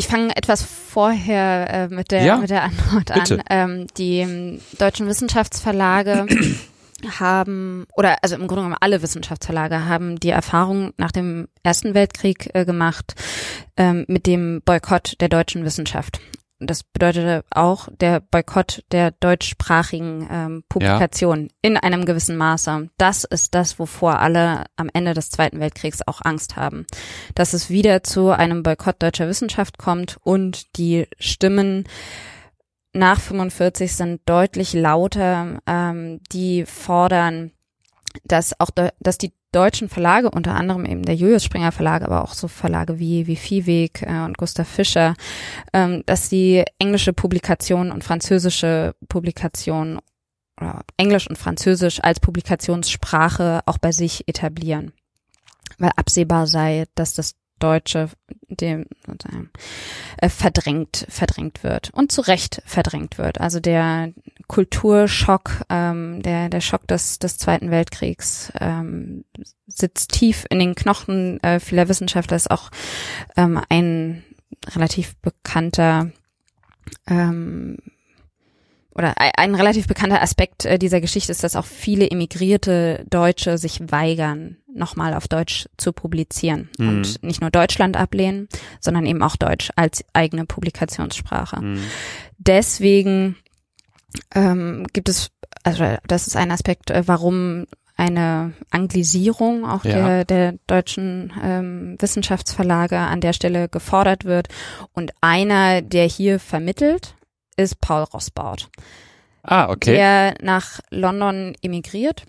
[0.02, 3.36] ich fange etwas vorher äh, mit der Ja, mit der Antwort bitte.
[3.36, 3.44] an.
[3.52, 6.26] Ähm, die ähm, deutschen Wissenschaftsverlage
[7.20, 12.50] haben oder also im Grunde genommen alle Wissenschaftsverlage haben die Erfahrung nach dem Ersten Weltkrieg
[12.56, 13.14] äh, gemacht
[13.78, 16.20] ähm, mit dem Boykott der deutschen Wissenschaft.
[16.64, 22.90] Das bedeutete auch der Boykott der deutschsprachigen ähm, Publikation in einem gewissen Maße.
[22.98, 26.86] Das ist das, wovor alle am Ende des Zweiten Weltkriegs auch Angst haben.
[27.34, 31.86] Dass es wieder zu einem Boykott deutscher Wissenschaft kommt und die Stimmen
[32.94, 37.52] nach 45 sind deutlich lauter, ähm, die fordern,
[38.24, 38.70] dass auch,
[39.00, 43.00] dass die deutschen Verlage, unter anderem eben der Julius Springer Verlag, aber auch so Verlage
[43.00, 45.16] wie, wie Viehweg äh, und Gustav Fischer,
[45.74, 50.00] ähm, dass die englische Publikation und französische Publikation
[50.60, 54.94] oder Englisch und Französisch als Publikationssprache auch bei sich etablieren.
[55.78, 58.10] Weil absehbar sei, dass das Deutsche
[58.48, 58.86] dem
[60.18, 63.40] äh, verdrängt, verdrängt wird und zu Recht verdrängt wird.
[63.40, 64.12] Also der
[64.48, 69.24] Kulturschock, ähm, der, der Schock des, des Zweiten Weltkriegs ähm,
[69.68, 72.70] sitzt tief in den Knochen äh, vieler Wissenschaftler, ist auch
[73.38, 74.24] ähm, ein
[74.76, 76.12] relativ bekannter
[77.08, 77.78] ähm,
[78.94, 83.80] oder ein, relativ bekannter Aspekt äh, dieser Geschichte ist, dass auch viele emigrierte Deutsche sich
[83.92, 86.88] weigern, nochmal auf Deutsch zu publizieren Mhm.
[86.90, 88.48] und nicht nur Deutschland ablehnen,
[88.80, 91.62] sondern eben auch Deutsch als eigene Publikationssprache.
[91.62, 91.80] Mhm.
[92.38, 93.36] Deswegen
[94.36, 95.30] ähm, gibt es,
[95.64, 97.66] also das ist ein Aspekt, äh, warum
[97.98, 99.92] eine Anglisierung auch Ja.
[100.24, 104.48] der, der deutschen ähm, Wissenschaftsverlage an der Stelle gefordert wird.
[104.94, 107.16] Und einer, der hier vermittelt,
[107.58, 108.70] ist Paul Rossbaut,
[109.44, 109.94] Ah, okay.
[109.94, 112.26] der nach London emigriert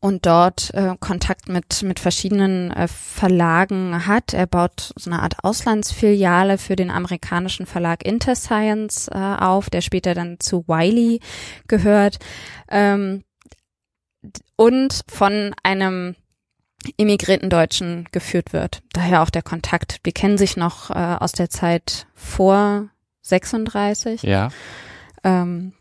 [0.00, 4.34] und dort äh, Kontakt mit mit verschiedenen äh, Verlagen hat.
[4.34, 10.14] Er baut so eine Art Auslandsfiliale für den amerikanischen Verlag Interscience äh, auf, der später
[10.14, 11.20] dann zu Wiley
[11.68, 12.18] gehört
[12.70, 13.24] ähm,
[14.56, 16.16] und von einem
[16.96, 18.82] immigrierten Deutschen geführt wird.
[18.92, 20.04] Daher auch der Kontakt.
[20.06, 22.88] Die kennen sich noch äh, aus der Zeit vor
[23.28, 24.22] 36.
[24.22, 24.50] Ja.
[25.24, 25.72] Ähm,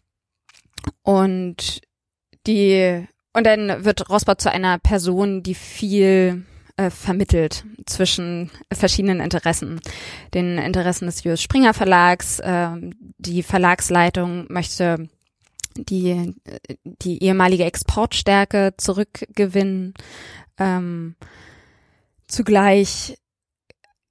[1.03, 1.81] und
[2.45, 9.79] die und dann wird Rosbach zu einer Person, die viel äh, vermittelt zwischen verschiedenen Interessen.
[10.33, 15.07] Den Interessen des Julius Springer Verlags, ähm, die Verlagsleitung möchte
[15.75, 16.33] die,
[16.83, 19.93] die ehemalige Exportstärke zurückgewinnen.
[20.57, 21.15] Ähm,
[22.27, 23.17] zugleich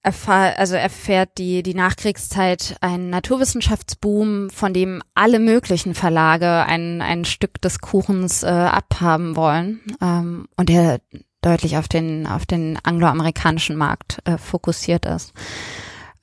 [0.06, 7.24] erfahr, also erfährt die, die Nachkriegszeit einen Naturwissenschaftsboom, von dem alle möglichen Verlage ein, ein
[7.24, 11.00] Stück des Kuchens äh, abhaben wollen ähm, und der
[11.42, 15.32] deutlich auf den, auf den angloamerikanischen Markt äh, fokussiert ist.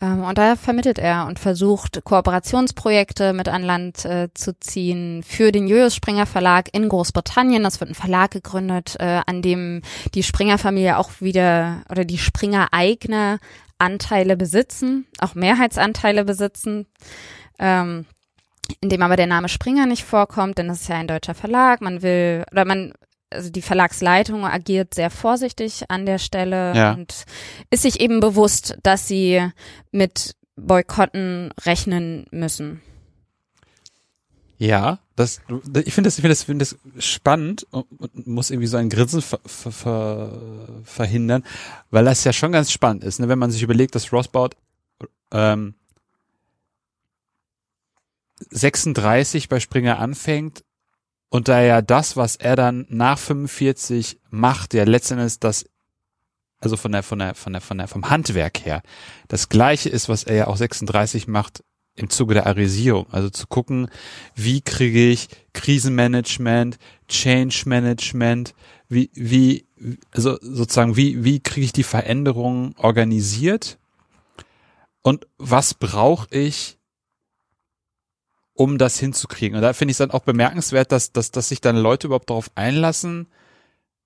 [0.04, 5.52] Ähm, und da vermittelt er und versucht, Kooperationsprojekte mit an Land äh, zu ziehen für
[5.52, 7.64] den Julius Springer Verlag in Großbritannien.
[7.64, 9.82] Das wird ein Verlag gegründet, äh, an dem
[10.14, 13.40] die Springer-Familie auch wieder oder die Springer eigene
[13.78, 16.86] Anteile besitzen, auch Mehrheitsanteile besitzen.
[17.60, 18.06] Ähm,
[18.82, 21.82] in dem aber der Name Springer nicht vorkommt, denn das ist ja ein deutscher Verlag.
[21.82, 22.94] Man will, oder man,
[23.30, 26.94] also die Verlagsleitung agiert sehr vorsichtig an der Stelle Ja.
[26.94, 27.26] und
[27.70, 29.46] ist sich eben bewusst, dass sie
[29.92, 32.82] mit Boykotten rechnen müssen.
[34.58, 35.42] Ja, das,
[35.84, 38.90] ich finde das, ich finde das, finde das spannend und, und muss irgendwie so ein
[38.90, 41.44] Grinsen ver, ver, ver, verhindern,
[41.90, 43.30] weil das ja schon ganz spannend ist, ne?
[43.30, 44.56] wenn man sich überlegt, dass Rossbaut
[45.32, 45.76] ähm,
[48.50, 50.64] 36 bei Springer anfängt
[51.30, 55.66] und da ja das, was er dann nach 45 macht, ja letztendlich das
[56.60, 58.82] also von der, von der, von der, von der, vom Handwerk her,
[59.28, 61.64] das gleiche ist, was er ja auch 36 macht
[61.96, 63.06] im Zuge der Arisierung.
[63.12, 63.90] Also zu gucken,
[64.36, 66.78] wie kriege ich Krisenmanagement,
[67.08, 68.56] Change Management,
[68.90, 69.66] wie, wie,
[70.12, 73.78] also sozusagen, wie, wie kriege ich die Veränderungen organisiert
[75.02, 76.78] und was brauche ich,
[78.56, 79.56] um das hinzukriegen.
[79.56, 82.30] Und da finde ich es dann auch bemerkenswert, dass, dass, dass sich dann Leute überhaupt
[82.30, 83.28] darauf einlassen,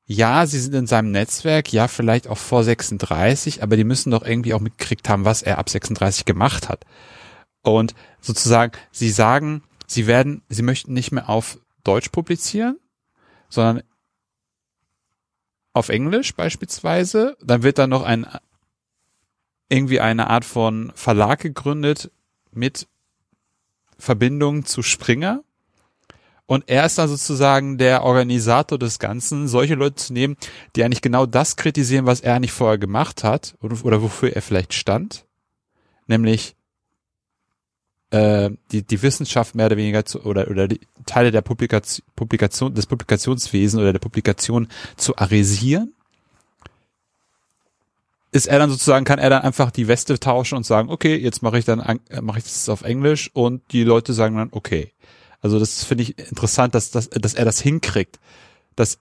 [0.10, 4.24] ja, sie sind in seinem Netzwerk, ja, vielleicht auch vor 36, aber die müssen doch
[4.26, 6.86] irgendwie auch mitgekriegt haben, was er ab 36 gemacht hat.
[7.68, 12.80] Und sozusagen, sie sagen, sie werden, sie möchten nicht mehr auf Deutsch publizieren,
[13.50, 13.84] sondern
[15.74, 17.38] auf Englisch beispielsweise.
[17.42, 18.26] Dann wird dann noch ein
[19.70, 22.10] irgendwie eine Art von Verlag gegründet
[22.52, 22.88] mit
[23.98, 25.44] Verbindung zu Springer.
[26.46, 30.38] Und er ist dann sozusagen der Organisator des Ganzen, solche Leute zu nehmen,
[30.76, 34.74] die eigentlich genau das kritisieren, was er eigentlich vorher gemacht hat oder wofür er vielleicht
[34.74, 35.26] stand.
[36.06, 36.56] Nämlich
[38.12, 42.74] äh, die, die Wissenschaft mehr oder weniger zu, oder, oder die Teile der Publikation, Publikation,
[42.74, 45.94] des Publikationswesens oder der Publikation zu arisieren
[48.32, 51.42] ist er dann sozusagen, kann er dann einfach die Weste tauschen und sagen, okay, jetzt
[51.42, 54.94] mache ich dann, äh, mache ich das auf Englisch und die Leute sagen dann, okay.
[55.42, 58.20] Also das finde ich interessant, dass, dass, dass er das hinkriegt,
[58.76, 59.00] dass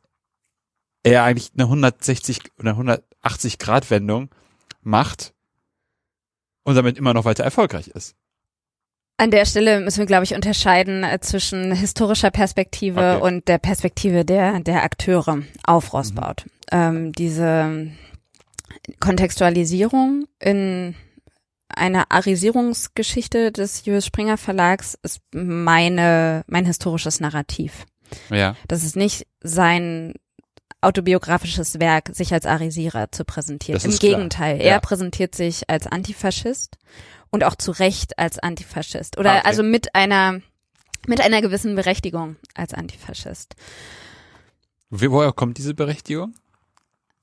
[1.02, 4.30] er eigentlich eine 160 oder 180 Grad Wendung
[4.82, 5.34] macht
[6.62, 8.14] und damit immer noch weiter erfolgreich ist.
[9.18, 13.22] An der Stelle müssen wir, glaube ich, unterscheiden äh, zwischen historischer Perspektive okay.
[13.22, 16.44] und der Perspektive der, der Akteure auf Rossbaut.
[16.46, 16.50] Mhm.
[16.72, 17.90] Ähm, diese
[19.00, 20.94] Kontextualisierung in
[21.68, 27.86] einer Arisierungsgeschichte des Julius Springer Verlags ist meine, mein historisches Narrativ.
[28.30, 28.54] Ja.
[28.68, 30.14] Das ist nicht sein
[30.80, 33.80] autobiografisches Werk, sich als Arisierer zu präsentieren.
[33.82, 34.74] Im Gegenteil, klar.
[34.74, 36.76] er präsentiert sich als Antifaschist
[37.30, 39.18] und auch zu Recht als Antifaschist.
[39.18, 39.42] Oder okay.
[39.44, 40.40] also mit einer,
[41.06, 43.54] mit einer gewissen Berechtigung als Antifaschist.
[44.90, 46.34] Woher kommt diese Berechtigung?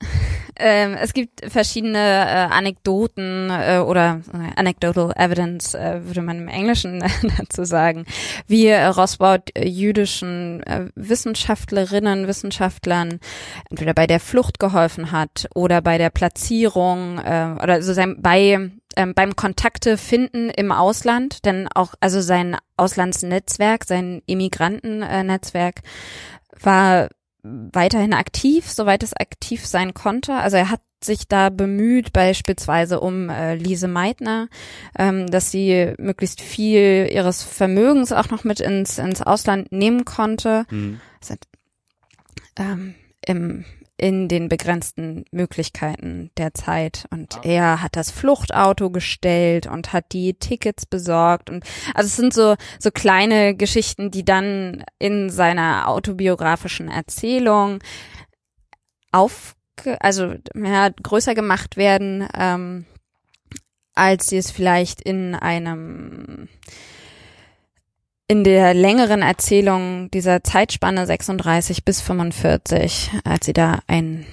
[0.56, 6.48] Ähm, es gibt verschiedene äh, Anekdoten äh, oder äh, anecdotal evidence, äh, würde man im
[6.48, 7.04] Englischen
[7.38, 8.06] dazu sagen,
[8.48, 10.64] wie äh, Rosbaud äh, jüdischen
[10.96, 13.20] Wissenschaftlerinnen, Wissenschaftlern
[13.70, 19.14] entweder bei der Flucht geholfen hat oder bei der Platzierung oder so sein, bei ähm,
[19.14, 25.82] beim Kontakte finden im Ausland, denn auch also sein Auslandsnetzwerk, sein Immigrantennetzwerk
[26.62, 27.10] war
[27.44, 30.36] weiterhin aktiv, soweit es aktiv sein konnte.
[30.36, 34.48] Also er hat sich da bemüht, beispielsweise um äh, Lise Meitner,
[34.98, 40.66] ähm, dass sie möglichst viel ihres Vermögens auch noch mit ins, ins Ausland nehmen konnte.
[40.70, 41.02] Mhm.
[41.20, 41.36] Also,
[42.58, 43.66] ähm, im
[44.04, 47.06] in den begrenzten Möglichkeiten der Zeit.
[47.10, 51.50] Und er hat das Fluchtauto gestellt und hat die Tickets besorgt.
[51.50, 51.64] Und
[51.94, 57.80] also es sind so, so kleine Geschichten, die dann in seiner autobiografischen Erzählung
[59.14, 59.56] auf,
[60.02, 62.86] also ja, größer gemacht werden, ähm,
[63.96, 66.50] als sie es vielleicht in einem
[68.28, 74.26] in der längeren Erzählung dieser Zeitspanne 36 bis 45, als sie da ein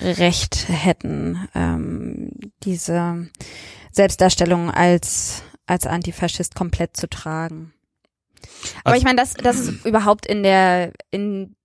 [0.00, 2.30] Recht hätten, ähm,
[2.62, 3.28] diese
[3.90, 7.74] Selbstdarstellung als als Antifaschist komplett zu tragen.
[8.84, 11.56] Aber also, ich meine, das das ist überhaupt in der in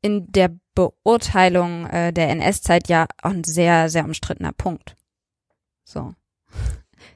[0.00, 4.96] in der Beurteilung äh, der NS-Zeit ja auch ein sehr sehr umstrittener Punkt.
[5.84, 6.14] So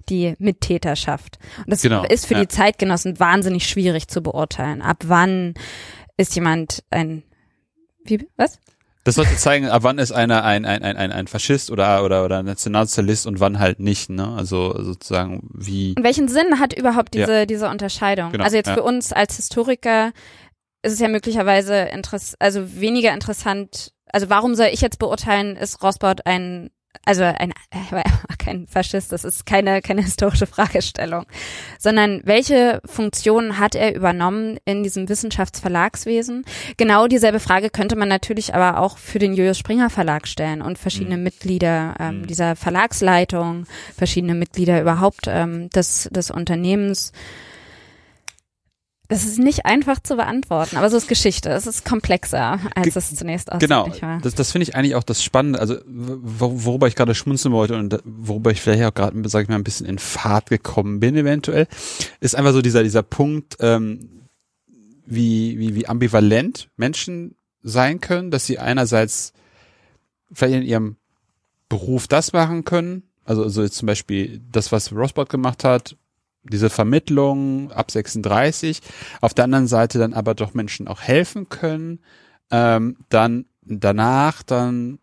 [0.09, 1.39] die Mittäterschaft.
[1.59, 2.41] Und das genau, ist für ja.
[2.41, 4.83] die Zeitgenossen wahnsinnig schwierig zu beurteilen.
[4.83, 5.55] Ab wann
[6.17, 7.23] ist jemand ein,
[8.05, 8.59] wie, was?
[9.05, 12.25] Das sollte zeigen, ab wann ist einer ein, ein, ein, ein, ein Faschist oder, oder,
[12.25, 14.29] oder Nationalsozialist und wann halt nicht, ne?
[14.37, 15.95] Also sozusagen wie.
[15.97, 17.47] Und welchen Sinn hat überhaupt diese, ja.
[17.47, 18.31] diese Unterscheidung?
[18.31, 18.75] Genau, also jetzt ja.
[18.75, 20.13] für uns als Historiker
[20.83, 23.93] ist es ja möglicherweise interess also weniger interessant.
[24.13, 26.71] Also warum soll ich jetzt beurteilen, ist Rossbaut ein
[27.05, 28.03] also ein, äh,
[28.39, 31.27] kein Faschist, das ist keine, keine historische Fragestellung,
[31.79, 36.45] sondern welche Funktionen hat er übernommen in diesem Wissenschaftsverlagswesen?
[36.77, 40.79] Genau dieselbe Frage könnte man natürlich aber auch für den Julius Springer Verlag stellen und
[40.79, 41.23] verschiedene mhm.
[41.25, 42.27] Mitglieder ähm, mhm.
[42.27, 47.13] dieser Verlagsleitung, verschiedene Mitglieder überhaupt ähm, des, des Unternehmens.
[49.13, 51.51] Das ist nicht einfach zu beantworten, aber so ist Geschichte.
[51.51, 53.69] Es ist komplexer, als es zunächst aussieht.
[53.69, 53.87] Genau,
[54.23, 58.01] das, das finde ich eigentlich auch das Spannende, also worüber ich gerade schmunzeln wollte und
[58.07, 61.69] worüber ich vielleicht auch gerade, sage ich mal, ein bisschen in Fahrt gekommen bin eventuell,
[62.21, 64.09] ist einfach so dieser, dieser Punkt, ähm,
[65.05, 69.35] wie, wie, wie ambivalent Menschen sein können, dass sie einerseits
[70.33, 70.97] vielleicht in ihrem
[71.69, 75.97] Beruf das machen können, also, also jetzt zum Beispiel das, was Rosbot gemacht hat,
[76.45, 78.81] diese Vermittlung ab 36,
[79.21, 82.01] auf der anderen Seite dann aber doch Menschen auch helfen können,
[82.51, 84.99] ähm, dann danach dann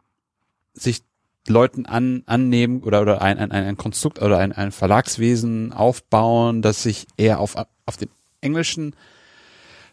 [0.74, 1.02] sich
[1.48, 6.84] Leuten an, annehmen oder, oder ein, ein, ein Konstrukt oder ein, ein Verlagswesen aufbauen, das
[6.84, 8.10] sich eher auf, auf den
[8.42, 8.96] englischen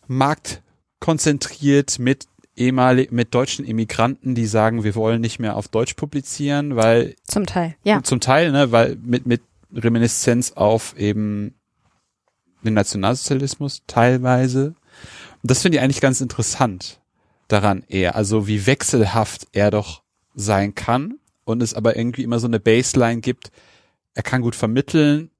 [0.06, 0.62] Markt
[1.00, 2.26] konzentriert mit
[2.56, 7.46] ehemalig mit deutschen Immigranten, die sagen, wir wollen nicht mehr auf Deutsch publizieren, weil Zum
[7.46, 8.02] Teil, ja.
[8.02, 9.42] zum Teil, ne, weil mit mit
[9.72, 11.54] Reminiszenz auf eben
[12.62, 14.74] den Nationalsozialismus teilweise.
[15.42, 17.00] Und das finde ich eigentlich ganz interessant
[17.48, 20.02] daran eher, also wie wechselhaft er doch
[20.34, 23.52] sein kann und es aber irgendwie immer so eine Baseline gibt.
[24.14, 25.30] Er kann gut vermitteln.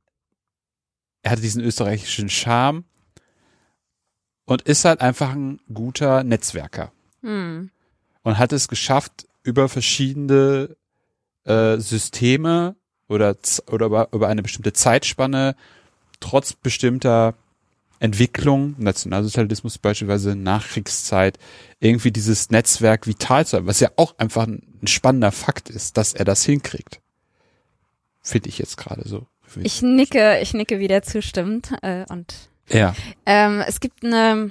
[1.22, 2.84] Er hat diesen österreichischen Charme
[4.44, 7.70] und ist halt einfach ein guter Netzwerker Hm.
[8.22, 10.76] und hat es geschafft, über verschiedene
[11.44, 12.76] äh, Systeme
[13.08, 13.36] oder,
[13.70, 15.54] oder über, über eine bestimmte Zeitspanne
[16.20, 17.34] trotz bestimmter
[17.98, 21.38] Entwicklung, Nationalsozialismus beispielsweise, Nachkriegszeit,
[21.80, 25.96] irgendwie dieses Netzwerk vital zu haben, was ja auch einfach ein, ein spannender Fakt ist,
[25.96, 27.00] dass er das hinkriegt.
[28.22, 29.26] Finde ich jetzt gerade so.
[29.62, 32.34] Ich nicke, ich nicke wieder zustimmend äh, und
[32.68, 32.94] ja.
[33.24, 34.50] Ähm, es gibt eine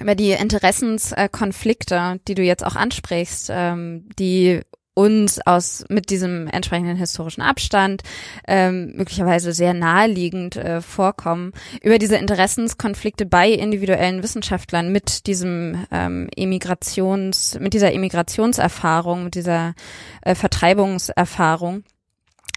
[0.00, 4.60] über die Interessenskonflikte, die du jetzt auch ansprichst, ähm, die
[4.94, 8.02] uns aus mit diesem entsprechenden historischen Abstand
[8.46, 11.52] ähm, möglicherweise sehr naheliegend äh, vorkommen.
[11.82, 19.74] Über diese Interessenskonflikte bei individuellen Wissenschaftlern mit diesem ähm, Emigrations mit dieser Emigrationserfahrung mit dieser
[20.22, 21.82] äh, Vertreibungserfahrung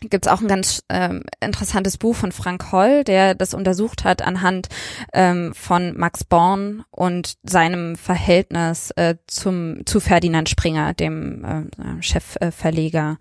[0.01, 4.21] gibt es auch ein ganz ähm, interessantes Buch von Frank Holl, der das untersucht hat
[4.21, 4.67] anhand
[5.13, 13.17] ähm, von Max Born und seinem Verhältnis äh, zum zu Ferdinand Springer, dem äh, Chefverleger,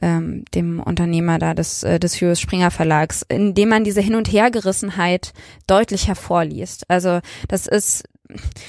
[0.00, 4.30] ähm, dem Unternehmer da des äh, des Julius Springer Verlags, indem man diese Hin und
[4.30, 5.32] Hergerissenheit
[5.66, 6.88] deutlich hervorliest.
[6.88, 8.04] Also das ist,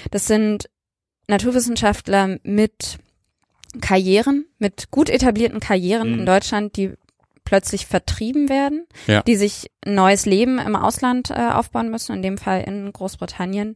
[0.09, 0.69] das sind
[1.27, 2.97] Naturwissenschaftler mit
[3.81, 6.19] Karrieren, mit gut etablierten Karrieren Mhm.
[6.19, 6.93] in Deutschland, die
[7.45, 9.21] plötzlich vertrieben werden, Ja.
[9.23, 13.75] die sich ein neues Leben im Ausland äh, aufbauen müssen, in dem Fall in Großbritannien,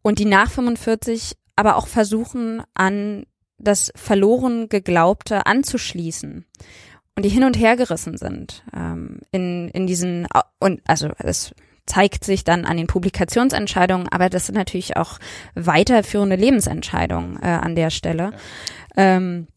[0.00, 3.26] und die nach 45 aber auch versuchen, an
[3.58, 6.46] das verloren Geglaubte anzuschließen
[7.16, 10.28] und die hin und her gerissen sind ähm, in, in diesen,
[10.60, 11.52] und also es
[11.84, 15.18] zeigt sich dann an den Publikationsentscheidungen, aber das sind natürlich auch
[15.56, 18.34] weiterführende Lebensentscheidungen äh, an der Stelle.
[18.96, 19.48] Ähm,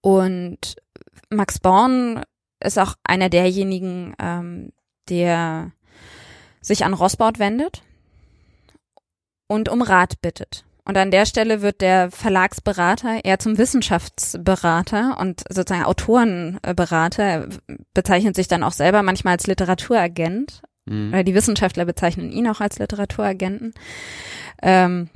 [0.00, 0.76] und
[1.28, 2.22] Max Born
[2.62, 4.72] ist auch einer derjenigen, ähm,
[5.08, 5.72] der
[6.60, 7.82] sich an Rossbaut wendet
[9.46, 10.64] und um Rat bittet.
[10.84, 17.22] Und an der Stelle wird der Verlagsberater eher zum Wissenschaftsberater und sozusagen Autorenberater.
[17.22, 17.48] Er
[17.94, 20.62] bezeichnet sich dann auch selber manchmal als Literaturagent.
[20.86, 21.10] Mhm.
[21.12, 23.74] Oder die Wissenschaftler bezeichnen ihn auch als Literaturagenten.
[24.62, 25.10] Ähm,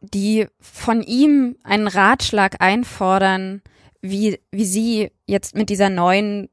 [0.00, 3.62] die von ihm einen Ratschlag einfordern,
[4.00, 6.48] wie, wie sie jetzt mit dieser neuen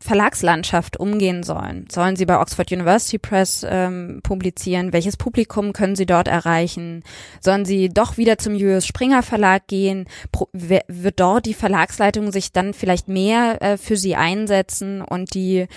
[0.00, 1.86] Verlagslandschaft umgehen sollen.
[1.90, 4.92] Sollen sie bei Oxford University Press ähm, publizieren?
[4.92, 7.04] Welches Publikum können sie dort erreichen?
[7.40, 10.06] Sollen sie doch wieder zum Julius Springer Verlag gehen?
[10.32, 15.68] Pro wird dort die Verlagsleitung sich dann vielleicht mehr äh, für sie einsetzen und die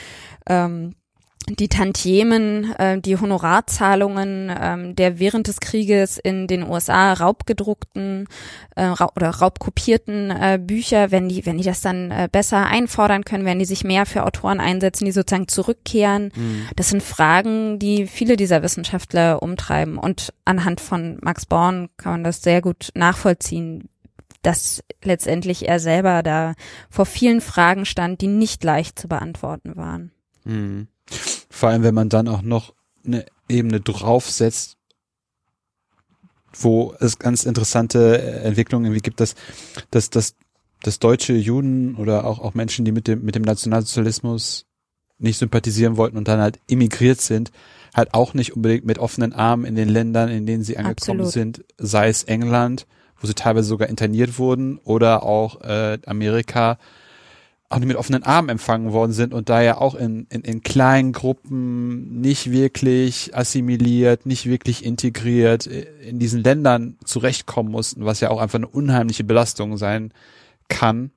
[0.47, 0.95] ähm,
[1.49, 8.27] die Tantiemen, äh, die Honorarzahlungen ähm, der während des Krieges in den USA raubgedruckten
[8.75, 13.23] äh, ra oder raubkopierten äh, Bücher, wenn die, wenn die das dann äh, besser einfordern
[13.23, 16.31] können, wenn die sich mehr für Autoren einsetzen, die sozusagen zurückkehren.
[16.75, 19.97] Das sind Fragen, die viele dieser Wissenschaftler umtreiben.
[19.97, 23.89] Und anhand von Max Born kann man das sehr gut nachvollziehen,
[24.41, 26.53] dass letztendlich er selber da
[26.89, 30.11] vor vielen Fragen stand, die nicht leicht zu beantworten waren.
[30.45, 30.87] Mhm.
[31.49, 32.73] Vor allem, wenn man dann auch noch
[33.05, 34.77] eine Ebene draufsetzt,
[36.53, 39.35] wo es ganz interessante äh, Entwicklungen irgendwie gibt, dass,
[39.91, 40.35] dass, dass,
[40.81, 44.65] dass deutsche Juden oder auch, auch Menschen, die mit dem, mit dem Nationalsozialismus
[45.19, 47.51] nicht sympathisieren wollten und dann halt immigriert sind,
[47.95, 51.33] halt auch nicht unbedingt mit offenen Armen in den Ländern, in denen sie angekommen Absolut.
[51.33, 52.85] sind, sei es England,
[53.19, 56.77] wo sie teilweise sogar interniert wurden, oder auch äh, Amerika,
[57.69, 60.63] auch nicht mit offenen Armen empfangen worden sind und da ja auch in, in, in
[60.63, 68.21] kleinen Gruppen nicht wirklich assimiliert, nicht wirklich integriert äh, in diesen Ländern zurechtkommen mussten, was
[68.21, 70.13] ja auch einfach eine unheimliche Belastung sein
[70.69, 71.11] kann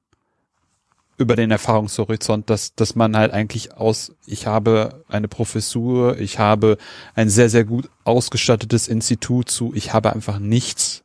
[1.19, 6.79] über den Erfahrungshorizont, dass, dass man halt eigentlich aus, ich habe eine Professur, ich habe
[7.15, 11.05] ein sehr, sehr gut ausgestattetes Institut zu, ich habe einfach nichts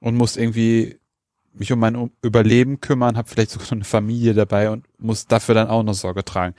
[0.00, 0.98] und muss irgendwie
[1.58, 5.68] mich um mein Überleben kümmern, habe vielleicht sogar eine Familie dabei und muss dafür dann
[5.68, 6.54] auch noch Sorge tragen.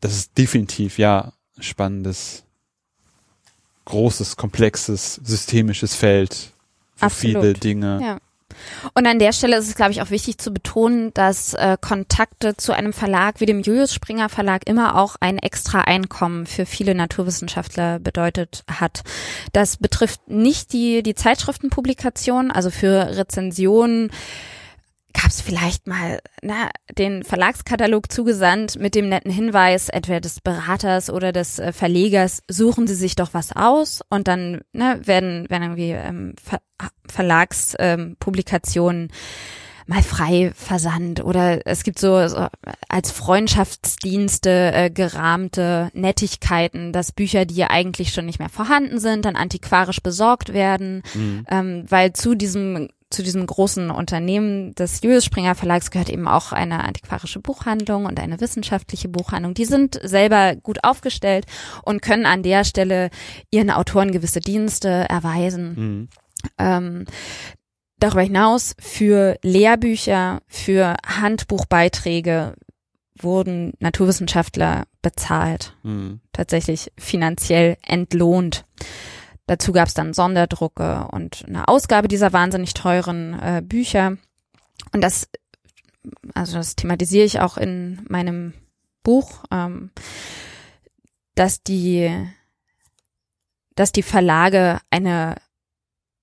[0.00, 2.44] Das ist definitiv, ja, spannendes,
[3.84, 6.52] großes, komplexes, systemisches Feld,
[6.98, 7.42] wo Absolut.
[7.42, 8.18] viele Dinge Ja.
[8.94, 12.56] Und an der Stelle ist es, glaube ich, auch wichtig zu betonen, dass äh, Kontakte
[12.56, 16.94] zu einem Verlag wie dem Julius Springer Verlag immer auch ein extra Einkommen für viele
[16.94, 19.02] Naturwissenschaftler bedeutet hat.
[19.52, 24.10] Das betrifft nicht die, die Zeitschriftenpublikation, also für Rezensionen
[25.12, 31.10] gab es vielleicht mal na, den Verlagskatalog zugesandt mit dem netten Hinweis, entweder des Beraters
[31.10, 35.62] oder des äh, Verlegers, suchen Sie sich doch was aus und dann ne, werden, werden
[35.62, 36.60] irgendwie ähm, Ver
[37.08, 39.10] Verlagspublikationen ähm,
[39.86, 42.46] mal frei versandt oder es gibt so, so
[42.88, 49.24] als Freundschaftsdienste äh, gerahmte Nettigkeiten, dass Bücher, die ja eigentlich schon nicht mehr vorhanden sind,
[49.24, 51.46] dann antiquarisch besorgt werden, mhm.
[51.50, 56.52] ähm, weil zu diesem zu diesem großen Unternehmen des Julius Springer Verlags gehört eben auch
[56.52, 59.54] eine antiquarische Buchhandlung und eine wissenschaftliche Buchhandlung.
[59.54, 61.46] Die sind selber gut aufgestellt
[61.84, 63.10] und können an der Stelle
[63.50, 65.74] ihren Autoren gewisse Dienste erweisen.
[65.74, 66.08] Mhm.
[66.58, 67.04] Ähm,
[67.98, 72.54] darüber hinaus für Lehrbücher, für Handbuchbeiträge
[73.18, 76.20] wurden Naturwissenschaftler bezahlt, mhm.
[76.32, 78.64] tatsächlich finanziell entlohnt.
[79.46, 84.16] Dazu gab es dann Sonderdrucke und eine Ausgabe dieser wahnsinnig teuren äh, Bücher.
[84.92, 85.28] Und das,
[86.34, 88.54] also das thematisiere ich auch in meinem
[89.02, 89.90] Buch, ähm,
[91.34, 92.10] dass die,
[93.74, 95.36] dass die Verlage eine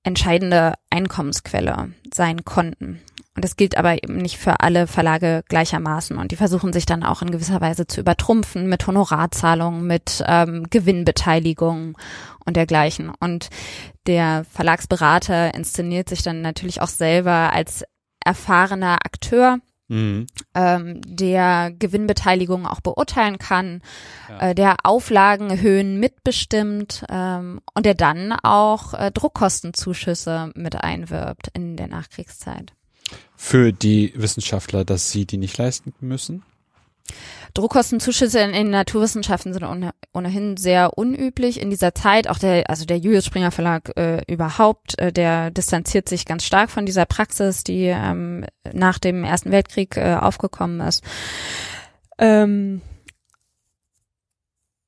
[0.04, 3.02] entscheidende Einkommensquelle sein konnten.
[3.36, 6.18] Und das gilt aber eben nicht für alle Verlage gleichermaßen.
[6.18, 10.66] Und die versuchen sich dann auch in gewisser Weise zu übertrumpfen mit Honorarzahlungen, mit ähm,
[10.70, 11.98] Gewinnbeteiligung
[12.46, 13.12] und dergleichen.
[13.20, 13.50] Und
[14.08, 17.86] der Verlagsberater inszeniert sich dann natürlich auch selber als
[18.26, 20.28] erfahrener Akteur, mhm.
[20.56, 23.82] ähm, der Gewinnbeteiligung auch beurteilen kann,
[24.28, 24.50] ja.
[24.50, 31.88] äh, der Auflagenhöhen mitbestimmt ähm, und der dann auch äh, Druckkostenzuschüsse mit einwirbt in der
[31.88, 32.74] Nachkriegszeit
[33.36, 36.44] für die Wissenschaftler, dass sie die nicht leisten müssen?
[37.54, 39.66] Druckkostenzuschüsse in, in Naturwissenschaften sind
[40.14, 42.30] ohnehin sehr unüblich in dieser Zeit.
[42.30, 46.70] Auch der, also der Julius Springer Verlag äh, überhaupt, äh, der distanziert sich ganz stark
[46.70, 51.04] von dieser Praxis, die ähm, nach dem Ersten Weltkrieg äh, aufgekommen ist.
[52.20, 52.82] Ähm,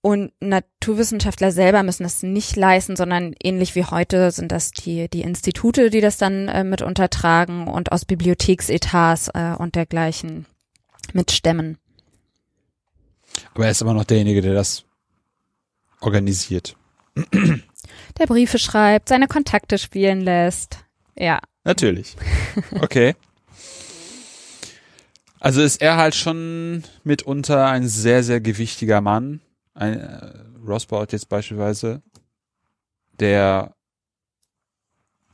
[0.01, 5.21] und Naturwissenschaftler selber müssen das nicht leisten, sondern ähnlich wie heute sind das die, die
[5.21, 10.47] Institute, die das dann äh, mit untertragen und aus Bibliotheksetats äh, und dergleichen
[11.13, 11.77] mitstemmen.
[13.53, 14.85] Aber er ist immer noch derjenige, der das
[15.99, 16.75] organisiert.
[18.17, 20.79] Der Briefe schreibt, seine Kontakte spielen lässt.
[21.15, 21.39] Ja.
[21.63, 22.15] Natürlich.
[22.81, 23.15] Okay.
[25.39, 29.41] Also ist er halt schon mitunter ein sehr, sehr gewichtiger Mann
[29.73, 30.33] ein äh,
[30.65, 32.01] Rossbaut jetzt beispielsweise,
[33.19, 33.75] der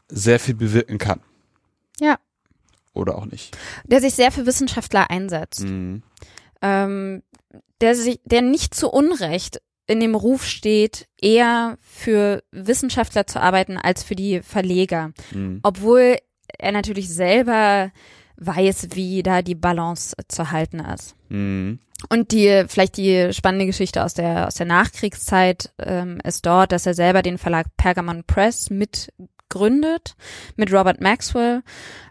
[0.10, 1.22] sehr viel bewirken kann.
[2.00, 2.18] Ja.
[2.94, 3.58] Oder auch nicht.
[3.86, 5.64] Der sich sehr für Wissenschaftler einsetzt.
[5.64, 6.04] Mhm.
[6.62, 7.24] Ähm,
[7.82, 13.78] der sich, der nicht zu Unrecht in dem Ruf steht, eher für Wissenschaftler zu arbeiten
[13.78, 15.12] als für die Verleger.
[15.32, 15.60] Mhm.
[15.64, 16.18] Obwohl
[16.58, 17.92] er natürlich selber
[18.38, 21.16] weiß, wie da die Balance zu halten ist.
[21.30, 21.80] Mhm.
[22.10, 26.86] Und die, vielleicht die spannende Geschichte aus der, aus der Nachkriegszeit ähm, ist dort, dass
[26.86, 30.16] er selber den Verlag Pergamon Press mitgründet,
[30.56, 31.64] mit Robert Maxwell,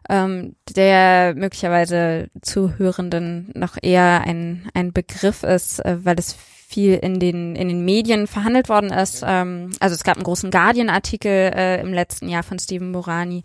[0.09, 6.37] ähm, der möglicherweise Zuhörenden noch eher ein, ein Begriff ist, äh, weil es
[6.69, 9.23] viel in den in den Medien verhandelt worden ist.
[9.25, 13.43] Ähm, also es gab einen großen Guardian-Artikel äh, im letzten Jahr von Stephen Morani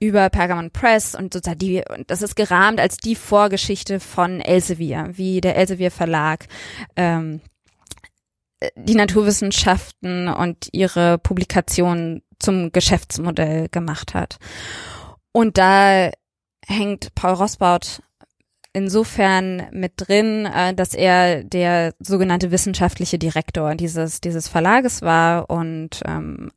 [0.00, 5.10] über Pergamon Press und sozusagen die und das ist gerahmt als die Vorgeschichte von Elsevier,
[5.12, 6.46] wie der Elsevier Verlag
[6.96, 7.40] ähm,
[8.76, 14.38] die Naturwissenschaften und ihre Publikationen zum Geschäftsmodell gemacht hat.
[15.32, 16.10] Und da
[16.66, 18.02] hängt Paul Rossbaut
[18.72, 26.00] insofern mit drin, äh, dass er der sogenannte wissenschaftliche Direktor dieses, dieses Verlages war und
[26.06, 26.50] ähm,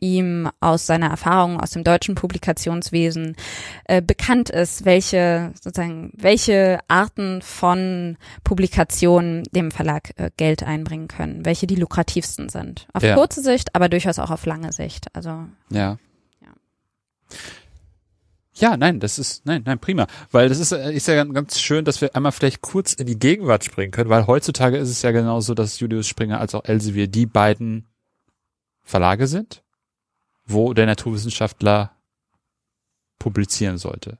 [0.00, 3.36] ihm aus seiner Erfahrung aus dem deutschen Publikationswesen
[3.84, 11.44] äh, bekannt ist, welche sozusagen welche Arten von Publikationen dem Verlag äh, Geld einbringen können,
[11.44, 12.88] welche die lukrativsten sind.
[12.92, 13.14] Auf ja.
[13.14, 15.14] kurze Sicht, aber durchaus auch auf lange Sicht.
[15.14, 15.98] Also ja.
[16.40, 16.52] ja.
[18.60, 20.06] Ja, nein, das ist, nein, nein, prima.
[20.30, 23.18] Weil das ist, äh, ist ja ganz schön, dass wir einmal vielleicht kurz in die
[23.18, 27.08] Gegenwart springen können, weil heutzutage ist es ja genauso, dass Julius Springer als auch Elsevier
[27.08, 27.86] die beiden
[28.82, 29.62] Verlage sind,
[30.44, 31.92] wo der Naturwissenschaftler
[33.18, 34.18] publizieren sollte.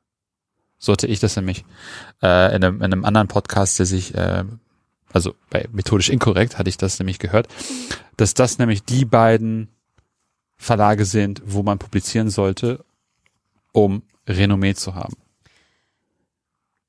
[0.79, 1.65] Sollte ich das nämlich
[2.23, 4.45] äh, in, einem, in einem anderen Podcast, der sich, äh,
[5.13, 7.49] also bei methodisch inkorrekt hatte ich das nämlich gehört,
[8.17, 9.69] dass das nämlich die beiden
[10.57, 12.85] Verlage sind, wo man publizieren sollte
[13.73, 15.15] um Renommee zu haben.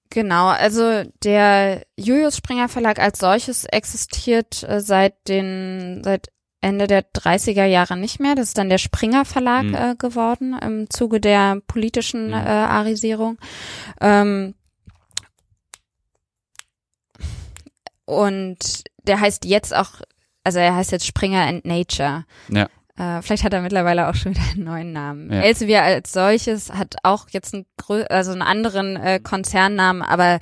[0.09, 6.27] Genau, also der Julius Springer Verlag als solches existiert äh, seit den seit
[6.59, 8.35] Ende der 30er Jahre nicht mehr.
[8.35, 9.73] Das ist dann der Springer Verlag mhm.
[9.73, 12.33] äh, geworden im Zuge der politischen mhm.
[12.33, 13.37] äh, Arisierung.
[13.99, 14.53] Ähm,
[18.05, 20.01] und der heißt jetzt auch,
[20.43, 22.25] also er heißt jetzt Springer and Nature.
[22.49, 22.67] Ja.
[23.01, 25.31] Äh, vielleicht hat er mittlerweile auch schon wieder einen neuen Namen.
[25.31, 25.41] Ja.
[25.41, 27.65] Elsevier als solches hat auch jetzt einen,
[28.09, 30.39] also einen anderen äh, Konzernnamen, aber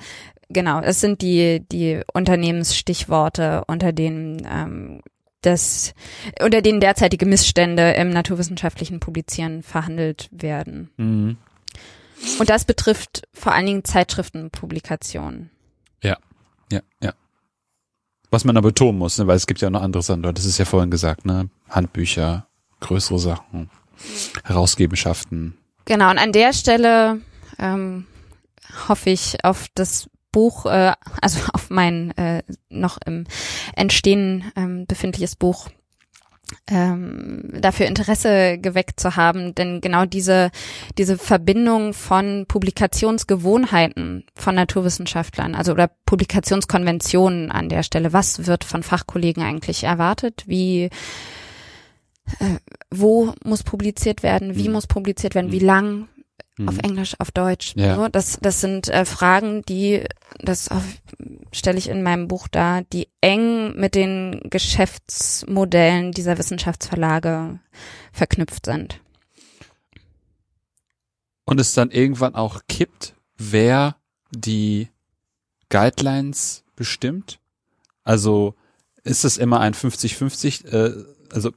[0.50, 5.00] genau, es sind die, die Unternehmensstichworte, unter denen ähm,
[5.40, 5.94] das,
[6.42, 10.90] unter denen derzeitige Missstände im naturwissenschaftlichen Publizieren verhandelt werden.
[10.98, 11.38] Mhm.
[12.38, 15.48] Und das betrifft vor allen Dingen Zeitschriftenpublikationen.
[16.02, 16.18] Ja,
[16.70, 17.14] ja, ja.
[18.30, 20.44] Was man aber betonen muss, ne, weil es gibt ja auch noch andere Sachen, das
[20.44, 21.48] ist ja vorhin gesagt, ne?
[21.70, 22.46] Handbücher,
[22.80, 23.70] größere Sachen,
[24.44, 25.56] Herausgebenschaften.
[25.84, 27.20] Genau, und an der Stelle
[27.58, 28.06] ähm,
[28.88, 33.24] hoffe ich auf das Buch, äh, also auf mein äh, noch im
[33.74, 35.68] Entstehen ähm, befindliches Buch
[36.68, 40.50] ähm, dafür Interesse geweckt zu haben, denn genau diese
[40.98, 48.82] diese Verbindung von Publikationsgewohnheiten von Naturwissenschaftlern, also oder Publikationskonventionen an der Stelle, was wird von
[48.82, 50.90] Fachkollegen eigentlich erwartet, wie
[52.38, 52.56] äh,
[52.90, 54.74] wo muss publiziert werden, wie mhm.
[54.74, 55.66] muss publiziert werden, wie mhm.
[55.66, 56.08] lang,
[56.56, 56.68] mhm.
[56.68, 57.74] auf Englisch, auf Deutsch.
[57.76, 57.96] Ja.
[57.96, 60.04] So, das, das sind äh, Fragen, die,
[60.38, 60.68] das
[61.52, 67.58] stelle ich in meinem Buch dar, die eng mit den Geschäftsmodellen dieser Wissenschaftsverlage
[68.12, 69.00] verknüpft sind.
[71.44, 73.96] Und es dann irgendwann auch kippt, wer
[74.30, 74.88] die
[75.68, 77.40] Guidelines bestimmt?
[78.04, 78.54] Also
[79.02, 81.52] ist es immer ein 50-50, äh, also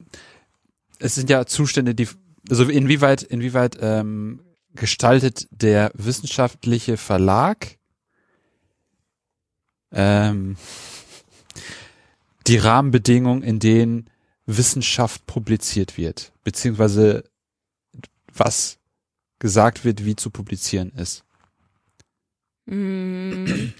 [0.98, 2.08] es sind ja Zustände, die,
[2.50, 4.42] also inwieweit, inwieweit ähm,
[4.74, 7.78] gestaltet der wissenschaftliche Verlag
[9.92, 10.56] ähm,
[12.46, 14.10] die Rahmenbedingungen, in denen
[14.46, 17.24] Wissenschaft publiziert wird, beziehungsweise
[18.32, 18.78] was
[19.38, 21.24] gesagt wird, wie zu publizieren ist.
[22.66, 23.72] Mm.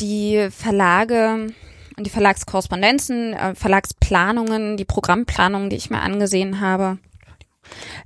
[0.00, 1.52] Die Verlage
[1.96, 6.98] und die Verlagskorrespondenzen, äh, Verlagsplanungen, die Programmplanungen, die ich mir angesehen habe,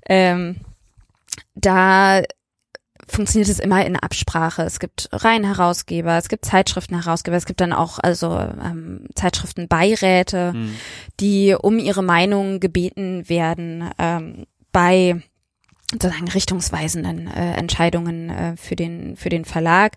[0.09, 0.57] ähm,
[1.55, 2.23] da
[3.09, 4.63] funktioniert es immer in Absprache.
[4.63, 10.75] Es gibt Reihenherausgeber, es gibt Zeitschriftenherausgeber, es gibt dann auch also ähm, Zeitschriftenbeiräte, mhm.
[11.21, 15.23] die um ihre Meinung gebeten werden ähm, bei
[15.91, 19.93] sozusagen richtungsweisenden äh, Entscheidungen äh, für den für den Verlag.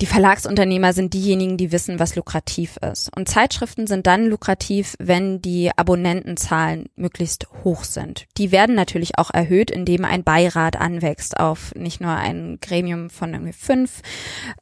[0.00, 3.14] Die Verlagsunternehmer sind diejenigen, die wissen, was lukrativ ist.
[3.16, 8.26] Und Zeitschriften sind dann lukrativ, wenn die Abonnentenzahlen möglichst hoch sind.
[8.38, 13.32] Die werden natürlich auch erhöht, indem ein Beirat anwächst auf nicht nur ein Gremium von
[13.32, 14.00] irgendwie fünf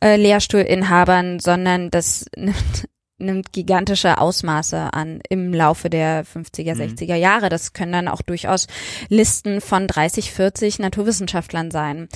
[0.03, 2.89] äh, Lehrstuhlinhabern, sondern das nimmt
[3.19, 7.21] nimmt gigantische Ausmaße an im Laufe der 50er, 60er mhm.
[7.21, 7.49] Jahre.
[7.49, 8.67] Das können dann auch durchaus
[9.09, 12.09] Listen von 30, 40 Naturwissenschaftlern sein.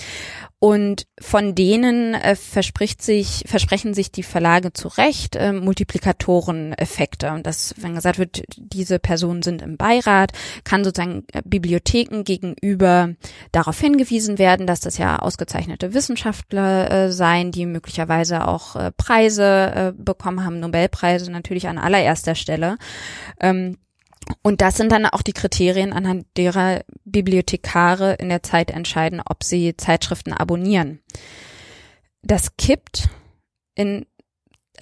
[0.63, 7.33] Und von denen äh, verspricht sich, versprechen sich die Verlage zu Recht äh, Multiplikatoreneffekte.
[7.33, 10.31] Und das, wenn gesagt wird, diese Personen sind im Beirat,
[10.63, 13.15] kann sozusagen äh, Bibliotheken gegenüber
[13.51, 19.73] darauf hingewiesen werden, dass das ja ausgezeichnete Wissenschaftler äh, seien, die möglicherweise auch äh, Preise
[19.75, 22.79] äh, bekommen haben, Nobelpreise natürlich an allererster Stelle.
[23.41, 23.79] Ähm,
[24.43, 29.45] und das sind dann auch die Kriterien, anhand derer Bibliothekare in der Zeit entscheiden, ob
[29.45, 31.01] sie Zeitschriften abonnieren.
[32.23, 33.09] Das kippt
[33.75, 34.07] in,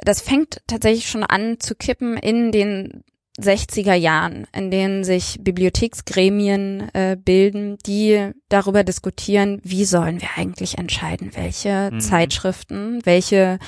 [0.04, 3.04] das fängt tatsächlich schon an zu kippen in den
[3.42, 10.78] 60er Jahren, in denen sich Bibliotheksgremien äh, bilden, die darüber diskutieren, wie sollen wir eigentlich
[10.78, 12.00] entscheiden, welche mhm.
[12.00, 13.58] Zeitschriften, welche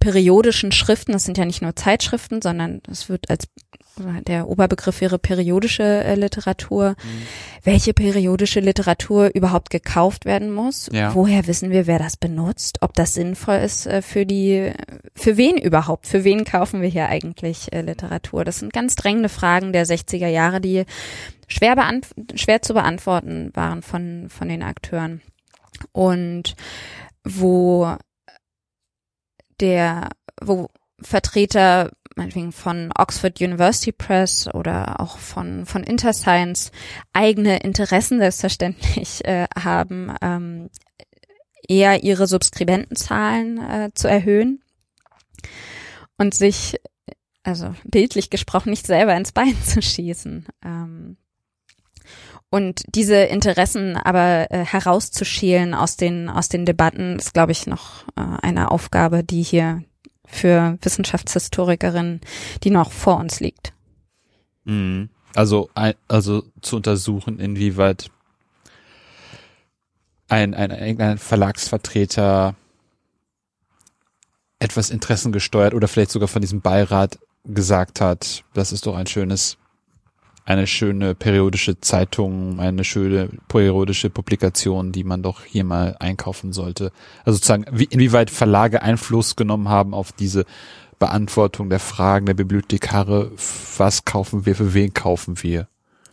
[0.00, 3.48] periodischen Schriften, das sind ja nicht nur Zeitschriften, sondern es wird als
[4.26, 7.26] der Oberbegriff wäre periodische äh, Literatur, mhm.
[7.62, 10.88] welche periodische Literatur überhaupt gekauft werden muss.
[10.92, 11.14] Ja.
[11.14, 14.72] Woher wissen wir, wer das benutzt, ob das sinnvoll ist äh, für die,
[15.14, 18.44] für wen überhaupt, für wen kaufen wir hier eigentlich äh, Literatur?
[18.44, 20.84] Das sind ganz drängende Fragen der 60er Jahre, die
[21.46, 21.76] schwer,
[22.34, 25.20] schwer zu beantworten waren von, von den Akteuren.
[25.92, 26.54] Und
[27.24, 27.94] wo
[29.60, 30.08] der,
[30.40, 30.68] wo
[31.02, 36.70] Vertreter meinetwegen von Oxford University Press oder auch von, von Interscience
[37.12, 40.70] eigene Interessen selbstverständlich äh, haben, ähm,
[41.68, 44.62] eher ihre Subskribentenzahlen äh, zu erhöhen
[46.18, 46.76] und sich,
[47.42, 50.46] also bildlich gesprochen, nicht selber ins Bein zu schießen.
[50.64, 51.16] Ähm,
[52.50, 58.06] und diese Interessen aber äh, herauszuschälen aus den aus den Debatten ist, glaube ich, noch
[58.16, 59.82] äh, eine Aufgabe, die hier
[60.26, 62.20] für Wissenschaftshistorikerinnen,
[62.62, 63.72] die noch vor uns liegt.
[64.64, 65.08] Mhm.
[65.34, 65.70] Also
[66.08, 68.10] also zu untersuchen, inwieweit
[70.28, 70.70] ein ein,
[71.00, 72.54] ein Verlagsvertreter
[74.58, 79.58] etwas interessengesteuert oder vielleicht sogar von diesem Beirat gesagt hat, das ist doch ein schönes
[80.44, 86.90] eine schöne periodische Zeitung, eine schöne periodische Publikation, die man doch hier mal einkaufen sollte.
[87.24, 90.44] Also sozusagen, wie, inwieweit Verlage Einfluss genommen haben auf diese
[90.98, 93.30] Beantwortung der Fragen der Bibliothekare,
[93.76, 95.68] was kaufen wir, für wen kaufen wir.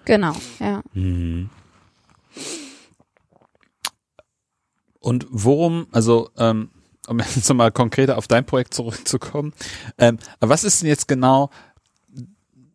[0.05, 0.81] Genau, ja.
[0.93, 1.49] Mhm.
[4.99, 6.69] Und worum, also ähm,
[7.09, 9.53] um jetzt nochmal konkreter auf dein Projekt zurückzukommen,
[9.97, 11.49] ähm, was ist denn jetzt genau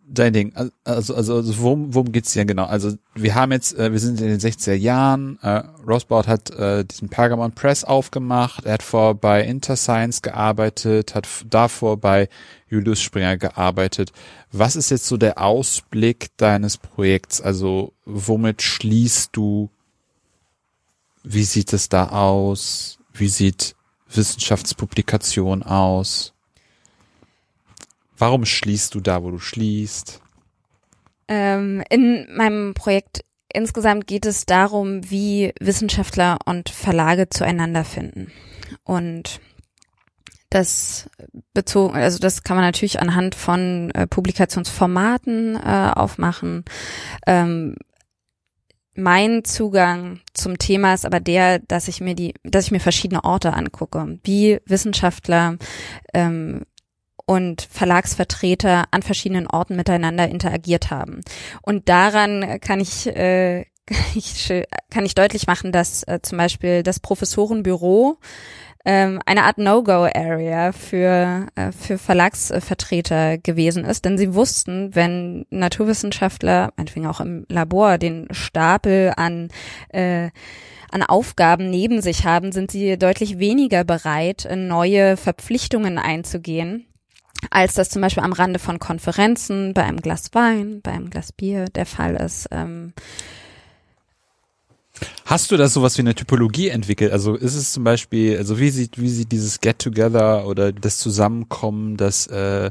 [0.06, 0.52] dein Ding.
[0.84, 2.64] Also, also, also worum, worum geht's hier genau?
[2.64, 6.84] Also wir haben jetzt, äh, wir sind in den 60er Jahren, äh, Rosbaud hat äh,
[6.84, 12.28] diesen Pergamon Press aufgemacht, er hat vor bei Interscience gearbeitet, hat davor bei
[12.68, 14.12] Julius Springer gearbeitet.
[14.52, 17.40] Was ist jetzt so der Ausblick deines Projekts?
[17.40, 19.70] Also womit schließt du?
[21.22, 22.98] Wie sieht es da aus?
[23.12, 23.74] Wie sieht
[24.16, 26.32] Wissenschaftspublikation aus?
[28.16, 30.20] Warum schließt du da, wo du schließt?
[31.28, 38.30] Ähm, in meinem Projekt insgesamt geht es darum, wie Wissenschaftler und Verlage zueinander finden.
[38.84, 39.40] Und
[40.50, 41.10] das
[41.52, 46.64] bezogen, also das kann man natürlich anhand von äh, Publikationsformaten äh, aufmachen.
[47.26, 47.76] Ähm,
[48.96, 53.24] mein Zugang zum Thema ist aber der, dass ich mir die, dass ich mir verschiedene
[53.24, 55.56] Orte angucke, wie Wissenschaftler
[56.12, 56.62] ähm,
[57.26, 61.22] und Verlagsvertreter an verschiedenen Orten miteinander interagiert haben.
[61.62, 63.64] Und daran kann ich, äh,
[64.14, 64.52] ich
[64.90, 68.18] kann ich deutlich machen, dass äh, zum Beispiel das Professorenbüro
[68.84, 76.72] ähm, eine Art No-Go-Area für, äh, für Verlagsvertreter gewesen ist, denn sie wussten, wenn Naturwissenschaftler,
[76.76, 79.48] meinetwegen auch im Labor, den Stapel an
[79.88, 80.30] äh,
[80.90, 86.86] an Aufgaben neben sich haben, sind sie deutlich weniger bereit, neue Verpflichtungen einzugehen
[87.50, 91.32] als das zum Beispiel am Rande von Konferenzen, bei einem Glas Wein, bei einem Glas
[91.32, 92.48] Bier der Fall ist.
[92.50, 92.94] Ähm
[95.24, 97.12] Hast du da sowas wie eine Typologie entwickelt?
[97.12, 101.96] Also ist es zum Beispiel, also wie sieht, wie sieht dieses Get-Together oder das Zusammenkommen,
[101.96, 102.70] das äh,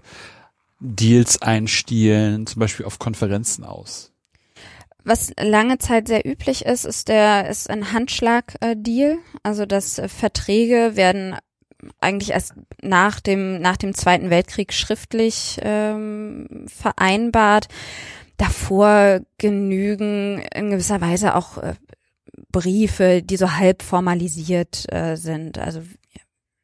[0.80, 4.12] Deals einstielen, zum Beispiel auf Konferenzen aus?
[5.04, 9.18] Was lange Zeit sehr üblich ist, ist der ist ein Handschlag-Deal.
[9.44, 11.36] Also dass Verträge werden
[12.00, 17.68] eigentlich erst nach dem, nach dem Zweiten Weltkrieg schriftlich ähm, vereinbart.
[18.38, 21.74] Davor genügen in gewisser Weise auch äh,
[22.54, 25.58] Briefe, die so halb formalisiert äh, sind.
[25.58, 25.82] Also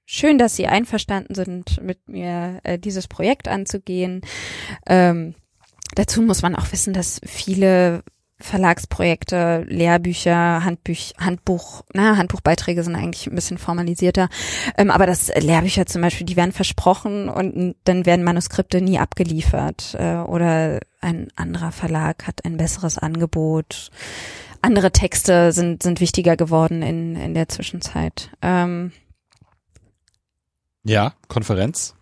[0.06, 4.22] schön, dass Sie einverstanden sind, mit mir äh, dieses Projekt anzugehen.
[4.88, 5.36] Ähm,
[5.96, 8.04] dazu muss man auch wissen, dass viele
[8.42, 14.30] Verlagsprojekte, Lehrbücher, Handbüch, Handbuch, na, Handbuchbeiträge sind eigentlich ein bisschen formalisierter.
[14.78, 19.96] Ähm, aber das Lehrbücher zum Beispiel, die werden versprochen und dann werden Manuskripte nie abgeliefert.
[20.00, 23.92] Äh, oder ein anderer Verlag hat ein besseres Angebot.
[24.62, 28.30] Andere Texte sind, sind wichtiger geworden in, in der Zwischenzeit.
[28.41, 28.91] Ähm,
[30.84, 31.95] ja, Konferenz.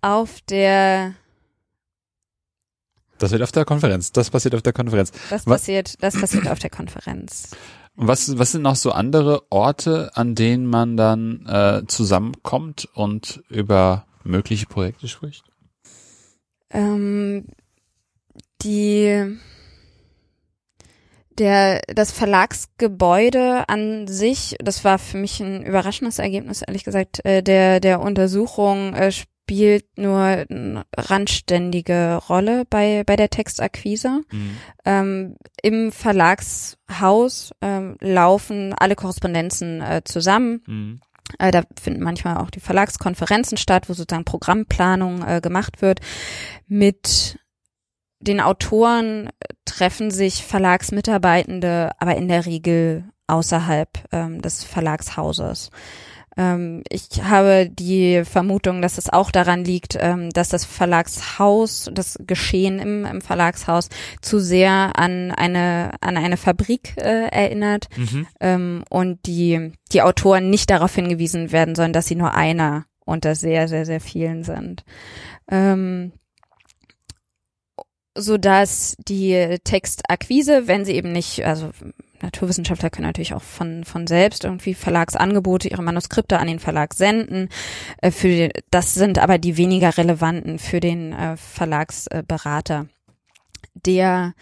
[0.00, 1.14] Auf der
[3.22, 4.10] das wird auf der Konferenz.
[4.10, 5.12] Das passiert auf der Konferenz.
[5.30, 7.50] Das passiert, das passiert auf der Konferenz.
[7.94, 14.06] Was, was sind noch so andere Orte, an denen man dann äh, zusammenkommt und über
[14.24, 15.44] mögliche Projekte spricht?
[16.70, 17.46] Ähm,
[18.62, 19.38] die
[21.38, 27.42] der das Verlagsgebäude an sich, das war für mich ein überraschendes Ergebnis, ehrlich gesagt, äh,
[27.42, 34.22] der der Untersuchung äh, spielt nur eine randständige Rolle bei, bei der Textakquise.
[34.30, 34.56] Mhm.
[34.84, 40.62] Ähm, Im Verlagshaus ähm, laufen alle Korrespondenzen äh, zusammen.
[40.66, 41.00] Mhm.
[41.38, 46.00] Äh, da finden manchmal auch die Verlagskonferenzen statt, wo sozusagen Programmplanung äh, gemacht wird.
[46.66, 47.38] Mit
[48.22, 49.30] den Autoren
[49.64, 55.70] treffen sich Verlagsmitarbeitende, aber in der Regel außerhalb ähm, des Verlagshauses.
[56.36, 62.18] Ähm, ich habe die Vermutung, dass es auch daran liegt, ähm, dass das Verlagshaus, das
[62.26, 63.88] Geschehen im, im Verlagshaus
[64.20, 68.26] zu sehr an eine an eine Fabrik äh, erinnert mhm.
[68.40, 73.34] ähm, und die die Autoren nicht darauf hingewiesen werden sollen, dass sie nur einer unter
[73.34, 74.84] sehr sehr sehr vielen sind.
[75.50, 76.12] Ähm,
[78.14, 81.70] so dass die Textakquise, wenn sie eben nicht, also
[82.22, 87.48] Naturwissenschaftler können natürlich auch von, von selbst irgendwie Verlagsangebote, ihre Manuskripte an den Verlag senden.
[88.00, 92.86] Äh, für, das sind aber die weniger relevanten für den äh, Verlagsberater,
[93.74, 94.34] der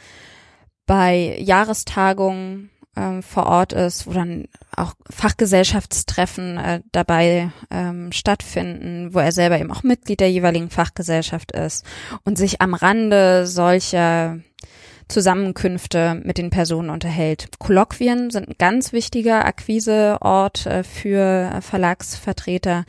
[0.87, 9.19] bei Jahrestagungen äh, vor Ort ist, wo dann auch Fachgesellschaftstreffen äh, dabei ähm, stattfinden, wo
[9.19, 11.85] er selber eben auch Mitglied der jeweiligen Fachgesellschaft ist
[12.25, 14.39] und sich am Rande solcher
[15.09, 17.49] Zusammenkünfte mit den Personen unterhält.
[17.59, 22.85] Kolloquien sind ein ganz wichtiger Akquiseort äh, für Verlagsvertreter,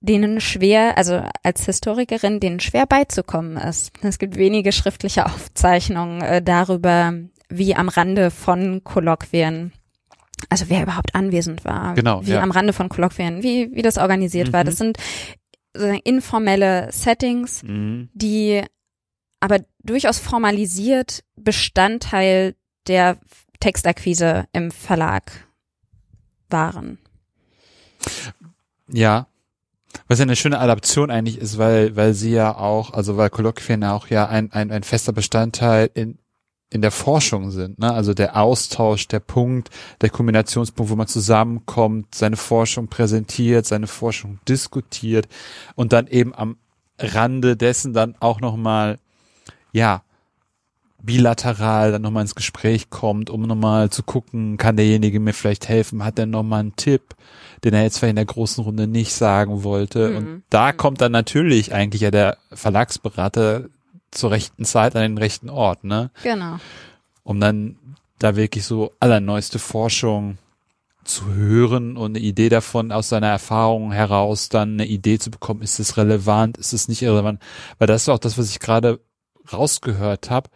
[0.00, 3.92] denen schwer, also als Historikerin, denen schwer beizukommen ist.
[4.02, 7.12] Es gibt wenige schriftliche Aufzeichnungen äh, darüber,
[7.50, 9.72] wie am Rande von Kolloquien
[10.48, 12.40] also wer überhaupt anwesend war, genau, wie ja.
[12.40, 14.52] am Rande von Kolloquien, wie, wie das organisiert Mhm.
[14.54, 14.64] war.
[14.64, 14.96] Das sind
[15.74, 18.08] sozusagen informelle Settings, Mhm.
[18.14, 18.62] die
[19.40, 22.54] aber durchaus formalisiert Bestandteil
[22.88, 23.18] der
[23.60, 25.30] Textakquise im Verlag
[26.48, 26.98] waren.
[28.88, 29.26] Ja.
[30.08, 33.84] Was ja eine schöne Adaption eigentlich ist, weil, weil sie ja auch, also weil Kolloquien
[33.84, 36.18] auch ja ein, ein, ein fester Bestandteil in,
[36.70, 37.92] in der Forschung sind, ne?
[37.92, 44.38] Also der Austausch, der Punkt, der Kombinationspunkt, wo man zusammenkommt, seine Forschung präsentiert, seine Forschung
[44.48, 45.26] diskutiert
[45.74, 46.56] und dann eben am
[46.98, 48.98] Rande dessen dann auch nochmal,
[49.72, 50.02] ja,
[51.02, 56.04] bilateral dann nochmal ins Gespräch kommt, um nochmal zu gucken, kann derjenige mir vielleicht helfen,
[56.04, 57.14] hat er nochmal einen Tipp,
[57.64, 60.10] den er jetzt vielleicht in der großen Runde nicht sagen wollte.
[60.10, 60.16] Mhm.
[60.16, 63.70] Und da kommt dann natürlich eigentlich ja der Verlagsberater
[64.10, 66.10] zur rechten Zeit an den rechten Ort, ne?
[66.22, 66.58] Genau.
[67.22, 67.76] Um dann
[68.18, 70.38] da wirklich so allerneueste Forschung
[71.04, 75.62] zu hören und eine Idee davon aus seiner Erfahrung heraus dann eine Idee zu bekommen,
[75.62, 77.40] ist es relevant, ist es nicht irrelevant,
[77.78, 79.00] weil das ist auch das, was ich gerade
[79.52, 80.50] rausgehört habe,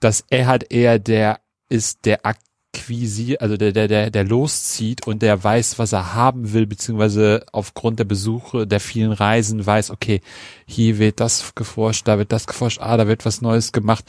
[0.00, 2.26] dass er halt eher der ist, der
[2.74, 7.44] akquisiert, also der, der, der, der loszieht und der weiß, was er haben will, beziehungsweise
[7.52, 10.20] aufgrund der Besuche, der vielen Reisen weiß, okay,
[10.66, 14.04] hier wird das geforscht, da wird das geforscht, ah, da wird was Neues gemacht,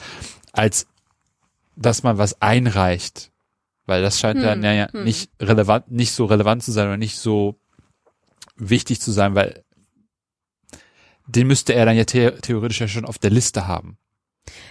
[0.53, 0.87] als
[1.75, 3.31] dass man was einreicht.
[3.85, 5.03] Weil das scheint Hm, dann ja, ja hm.
[5.03, 7.55] nicht relevant, nicht so relevant zu sein oder nicht so
[8.55, 9.63] wichtig zu sein, weil
[11.27, 13.97] den müsste er dann ja the theoretisch ja schon auf der Liste haben.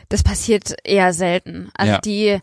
[0.09, 1.71] Das passiert eher selten.
[1.75, 2.01] Also Ja.
[2.01, 2.39] die,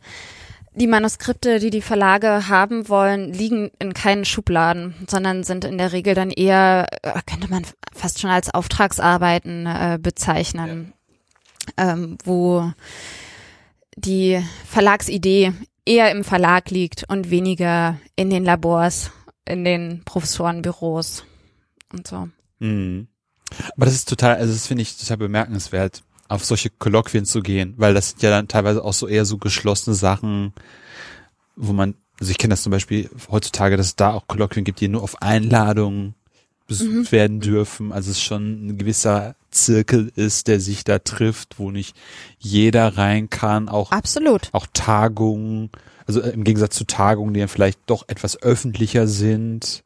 [0.73, 5.91] die Manuskripte, die die Verlage haben wollen, liegen in keinen Schubladen, sondern sind in der
[5.91, 10.93] Regel dann eher, äh, könnte man fast schon als Auftragsarbeiten äh, bezeichnen,
[11.77, 12.71] ähm, wo
[13.95, 15.53] die Verlagsidee
[15.85, 19.11] eher im Verlag liegt und weniger in den Labors,
[19.45, 21.25] in den Professorenbüros
[21.91, 22.29] und so.
[22.59, 23.07] Mhm.
[23.75, 27.73] Aber das ist total, also das finde ich total bemerkenswert, auf solche Kolloquien zu gehen,
[27.77, 30.53] weil das sind ja dann teilweise auch so eher so geschlossene Sachen,
[31.55, 34.79] wo man, also ich kenne das zum Beispiel heutzutage, dass es da auch Kolloquien gibt,
[34.79, 36.13] die nur auf Einladung
[36.67, 41.71] besucht werden dürfen, also es schon ein gewisser Zirkel ist, der sich da trifft, wo
[41.71, 41.95] nicht
[42.37, 44.49] jeder rein kann, auch Absolut.
[44.51, 45.71] auch Tagungen,
[46.05, 49.83] also äh, im Gegensatz zu Tagungen, die dann vielleicht doch etwas öffentlicher sind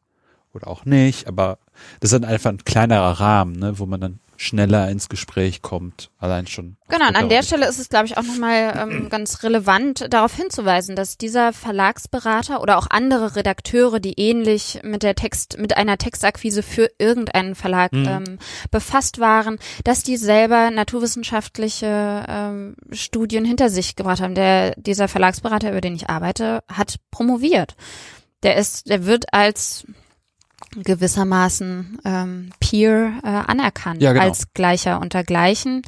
[0.52, 1.58] oder auch nicht, aber
[2.00, 6.10] das ist dann einfach ein kleinerer Rahmen, ne, wo man dann schneller ins Gespräch kommt,
[6.18, 6.76] allein schon.
[6.88, 10.34] Genau, und an der Stelle ist es, glaube ich, auch nochmal ähm, ganz relevant, darauf
[10.34, 15.98] hinzuweisen, dass dieser Verlagsberater oder auch andere Redakteure, die ähnlich mit der Text, mit einer
[15.98, 18.06] Textakquise für irgendeinen Verlag Mhm.
[18.08, 18.38] ähm,
[18.70, 24.34] befasst waren, dass die selber naturwissenschaftliche ähm, Studien hinter sich gebracht haben.
[24.34, 27.76] Der, dieser Verlagsberater, über den ich arbeite, hat promoviert.
[28.42, 29.86] Der ist, der wird als
[30.76, 34.24] gewissermaßen ähm, Peer äh, anerkannt Ja, genau.
[34.24, 35.82] als Gleicher unter Gleichen.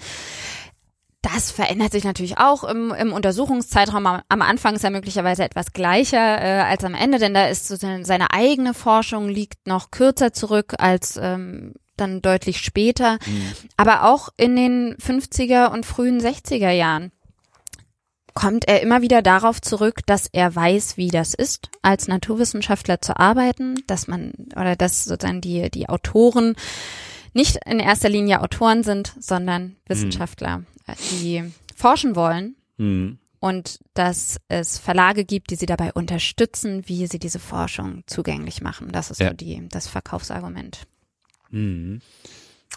[1.22, 4.06] Das verändert sich natürlich auch im, im Untersuchungszeitraum.
[4.06, 7.66] Am, am Anfang ist er möglicherweise etwas gleicher äh, als am Ende, denn da ist
[7.66, 13.18] so seine, seine eigene Forschung liegt noch kürzer zurück als ähm, dann deutlich später.
[13.26, 13.52] Mhm.
[13.76, 17.10] Aber auch in den 50er und frühen 60er Jahren
[18.36, 23.18] kommt er immer wieder darauf zurück, dass er weiß, wie das ist, als Naturwissenschaftler zu
[23.18, 26.54] arbeiten, dass man oder dass sozusagen die die Autoren
[27.32, 33.18] nicht in erster Linie Autoren sind, sondern Wissenschaftler, äh, die forschen wollen Mhm.
[33.40, 38.92] und dass es Verlage gibt, die sie dabei unterstützen, wie sie diese Forschung zugänglich machen.
[38.92, 39.28] Das ist Ja.
[39.30, 40.86] so die das Verkaufsargument
[41.50, 42.00] Mhm.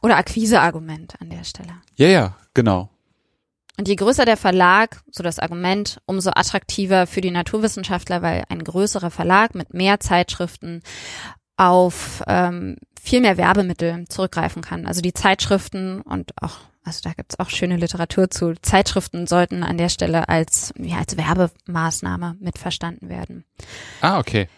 [0.02, 1.74] oder Akquiseargument an der Stelle.
[1.96, 2.90] Ja, ja, genau.
[3.80, 8.62] Und je größer der Verlag, so das Argument, umso attraktiver für die Naturwissenschaftler, weil ein
[8.62, 10.82] größerer Verlag mit mehr Zeitschriften
[11.56, 14.86] auf ähm, viel mehr Werbemittel zurückgreifen kann.
[14.86, 18.54] Also die Zeitschriften und auch Also da gibt's auch schöne Literatur zu.
[18.62, 23.46] Zeitschriften sollten an der Stelle als, ja, als Werbemaßnahme mitverstanden werden.
[24.02, 24.50] Ah, okay.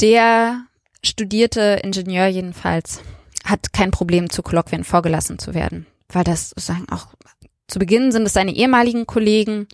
[0.00, 0.64] Der
[1.04, 3.02] studierte Ingenieur jedenfalls
[3.44, 7.06] hat kein Problem, zu Kolloquien vorgelassen zu werden, weil das sozusagen auch
[7.70, 9.68] zu Beginn sind es seine ehemaligen Kollegen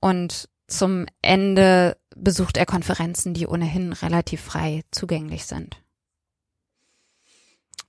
[0.00, 5.76] und zum Ende besucht er Konferenzen, die ohnehin relativ frei zugänglich sind.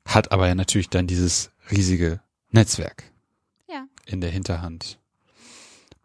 [0.05, 2.19] Hat aber ja natürlich dann dieses riesige
[2.51, 3.03] Netzwerk
[3.69, 3.85] Ja.
[4.05, 4.99] in der Hinterhand.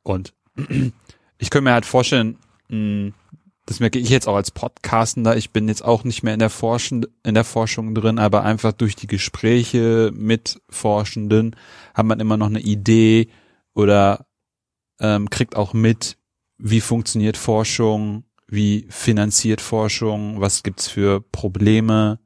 [0.03, 0.33] Und
[1.39, 2.39] ich könnte mir halt vorstellen,
[3.71, 6.51] das merke ich jetzt auch als Podcastender, ich bin jetzt auch nicht mehr in der
[6.51, 11.55] Forschung, in der Forschung drin, aber einfach durch die Gespräche mit Forschenden
[11.95, 13.29] hat man immer noch eine Idee
[13.73, 14.27] oder
[14.99, 16.17] ähm, kriegt auch mit,
[16.59, 22.19] wie funktioniert Forschung, wie finanziert Forschung, was gibt's für Probleme,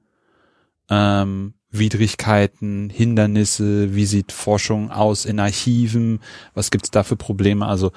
[0.88, 6.20] ähm, Widrigkeiten, Hindernisse, wie sieht Forschung aus in Archiven,
[6.54, 7.66] was gibt's da für Probleme?
[7.66, 7.92] Also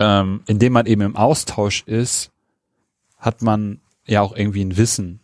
[0.00, 2.32] ähm, indem man eben im Austausch ist,
[3.24, 5.20] hat man ja auch irgendwie ein Wissen,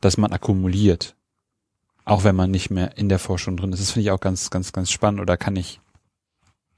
[0.00, 1.16] das man akkumuliert.
[2.04, 3.80] Auch wenn man nicht mehr in der Forschung drin ist.
[3.80, 5.20] Das finde ich auch ganz, ganz, ganz spannend.
[5.20, 5.80] Oder kann ich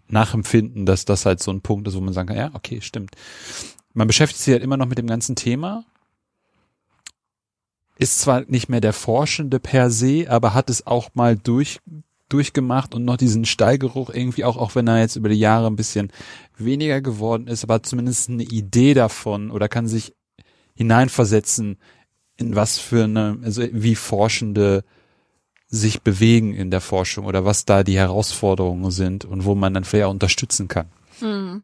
[0.08, 3.16] nachempfinden, dass das halt so ein Punkt ist, wo man sagen kann, ja, okay, stimmt.
[3.92, 5.84] Man beschäftigt sich halt immer noch mit dem ganzen Thema.
[7.98, 11.80] Ist zwar nicht mehr der Forschende per se, aber hat es auch mal durch,
[12.28, 15.76] durchgemacht und noch diesen Steigeruch irgendwie auch, auch wenn er jetzt über die Jahre ein
[15.76, 16.12] bisschen
[16.56, 20.14] weniger geworden ist, aber zumindest eine Idee davon oder kann sich
[20.76, 21.78] hineinversetzen,
[22.36, 24.84] in was für eine, also wie Forschende
[25.68, 29.84] sich bewegen in der Forschung oder was da die Herausforderungen sind und wo man dann
[29.84, 30.86] vielleicht auch unterstützen kann.
[31.18, 31.62] Hm.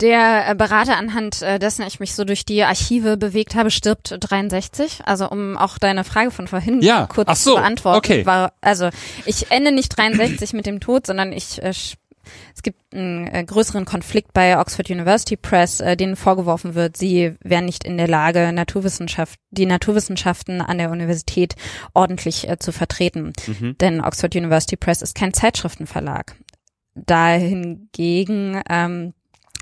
[0.00, 4.16] Der äh, Berater, anhand äh, dessen ich mich so durch die Archive bewegt habe, stirbt
[4.18, 5.00] 63.
[5.04, 7.98] Also um auch deine Frage von vorhin Ja, kurz so, zu beantworten.
[7.98, 8.26] okay.
[8.26, 8.88] War, also
[9.26, 11.74] ich ende nicht 63 mit dem Tod, sondern ich äh,
[12.54, 17.34] es gibt einen äh, größeren Konflikt bei Oxford University Press, äh, denen vorgeworfen wird, sie
[17.42, 21.54] wären nicht in der Lage, Naturwissenschaft, die Naturwissenschaften an der Universität
[21.94, 23.32] ordentlich äh, zu vertreten.
[23.46, 23.76] Mhm.
[23.78, 26.36] Denn Oxford University Press ist kein Zeitschriftenverlag.
[26.94, 29.14] Dahingegen ähm,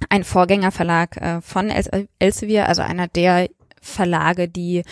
[0.09, 3.49] ein Vorgängerverlag äh, von El Elsevier, also einer der
[3.81, 4.83] Verlage, die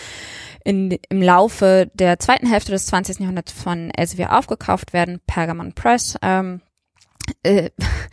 [0.65, 3.21] in, im Laufe der zweiten Hälfte des 20.
[3.21, 6.61] Jahrhunderts von Elsevier aufgekauft werden, Pergamon Press, ähm,
[7.43, 7.71] äh,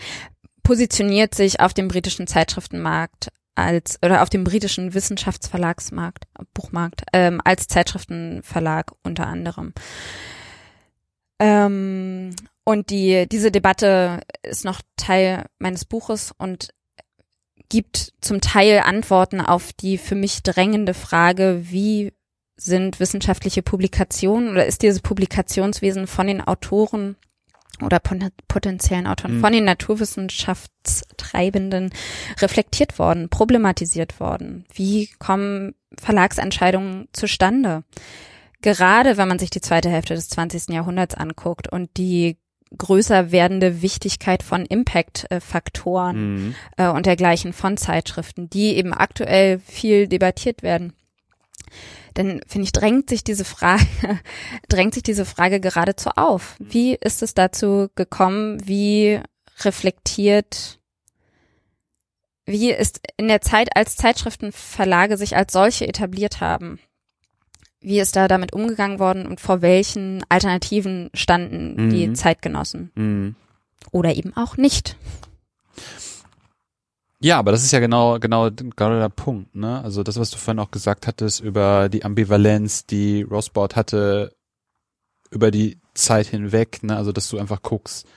[0.64, 7.68] positioniert sich auf dem britischen Zeitschriftenmarkt als oder auf dem britischen Wissenschaftsverlagsmarkt, Buchmarkt, ähm, als
[7.68, 9.74] Zeitschriftenverlag unter anderem.
[11.40, 16.70] Ähm, und die, diese Debatte ist noch Teil meines Buches und
[17.70, 22.14] gibt zum Teil Antworten auf die für mich drängende Frage, wie
[22.58, 27.16] sind wissenschaftliche Publikationen oder ist dieses Publikationswesen von den Autoren
[27.84, 29.42] oder pot- potenziellen Autoren, Mhm.
[29.42, 31.92] von den Naturwissenschaftstreibenden
[32.40, 34.66] reflektiert worden, problematisiert worden?
[34.74, 37.84] Wie kommen Verlagsentscheidungen zustande?
[38.62, 40.74] Gerade wenn man sich die zweite Hälfte des 20.
[40.74, 42.38] Jahrhunderts anguckt und die
[42.78, 46.56] größer werdende Wichtigkeit von Impact-Faktoren Mhm.
[46.78, 50.94] äh, und dergleichen von Zeitschriften, die eben aktuell viel debattiert werden.
[52.14, 53.86] Dann finde ich, drängt sich diese Frage,
[54.70, 56.56] drängt sich diese Frage geradezu auf.
[56.60, 58.66] Wie ist es dazu gekommen?
[58.68, 59.20] Wie
[59.60, 60.80] reflektiert,
[62.46, 66.80] wie ist in der Zeit, als Zeitschriftenverlage sich als solche etabliert haben?
[67.80, 72.16] Wie ist da damit umgegangen worden und vor welchen Alternativen standen die Mhm.
[72.16, 72.92] Zeitgenossen?
[72.96, 73.36] Mhm.
[73.92, 74.96] Oder eben auch nicht.
[77.24, 79.80] Ja, aber das ist ja genau, genau, genau der Punkt, ne?
[79.84, 84.36] Also das, was du vorhin auch gesagt hattest über die Ambivalenz, die Rosbaud hatte
[85.30, 86.98] über die Zeit hinweg, ne?
[86.98, 88.08] Also dass du einfach guckst,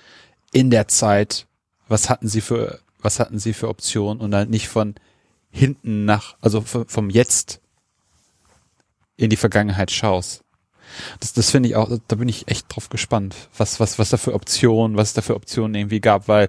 [0.53, 1.47] in der Zeit,
[1.87, 4.95] was hatten sie für, was hatten sie für Optionen und dann nicht von
[5.51, 7.61] hinten nach, also vom Jetzt
[9.19, 10.43] in die Vergangenheit schaust.
[11.21, 14.17] Das, das finde ich auch, da bin ich echt drauf gespannt, was, was, was da
[14.17, 16.49] für Optionen, was es da für Optionen irgendwie gab, weil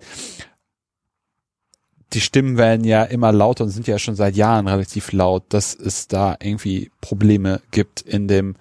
[2.16, 5.76] die Stimmen werden ja immer lauter und sind ja schon seit Jahren relativ laut, dass
[5.76, 8.56] es da irgendwie Probleme gibt in dem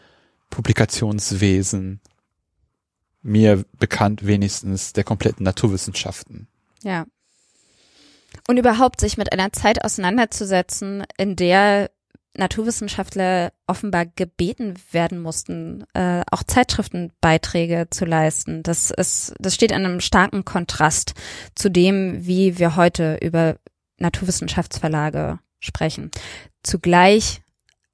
[0.51, 2.01] Publikationswesen.
[3.23, 6.49] Mir bekannt wenigstens der kompletten Naturwissenschaften.
[6.83, 7.07] Ja.
[8.49, 11.91] Und überhaupt sich mit einer Zeit auseinanderzusetzen, in der
[12.37, 18.63] Naturwissenschaftler offenbar gebeten werden mussten, äh, auch Zeitschriftenbeiträge zu leisten.
[18.63, 21.15] Das ist, das steht in einem starken Kontrast
[21.55, 23.57] zu dem, wie wir heute über
[23.99, 26.11] Naturwissenschaftsverlage sprechen.
[26.63, 27.41] Zugleich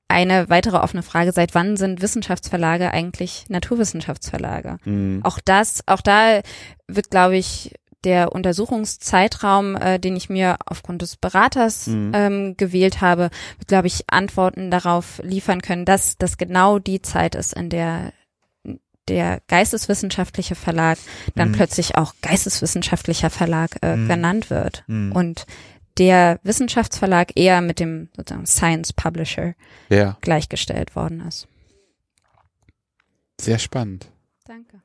[0.09, 4.79] eine weitere offene Frage, seit wann sind Wissenschaftsverlage eigentlich Naturwissenschaftsverlage?
[4.85, 5.21] Mhm.
[5.23, 6.41] Auch das, auch da
[6.89, 7.73] wird, glaube ich,
[8.05, 12.13] der Untersuchungszeitraum, äh, den ich mir aufgrund des Beraters Mhm.
[12.15, 17.35] ähm, gewählt habe, wird, glaube ich, Antworten darauf liefern können, dass das genau die Zeit
[17.35, 18.13] ist, in der
[19.09, 20.97] der geisteswissenschaftliche Verlag
[21.35, 21.55] dann Mhm.
[21.55, 24.09] plötzlich auch geisteswissenschaftlicher Verlag äh, Mhm.
[24.09, 25.11] genannt wird Mhm.
[25.11, 25.47] und
[25.99, 29.55] der Wissenschaftsverlag eher mit dem sozusagen Science Publisher
[29.89, 31.49] Ja, gleichgestellt worden ist.
[33.41, 34.13] sehr spannend.
[34.45, 34.81] Danke.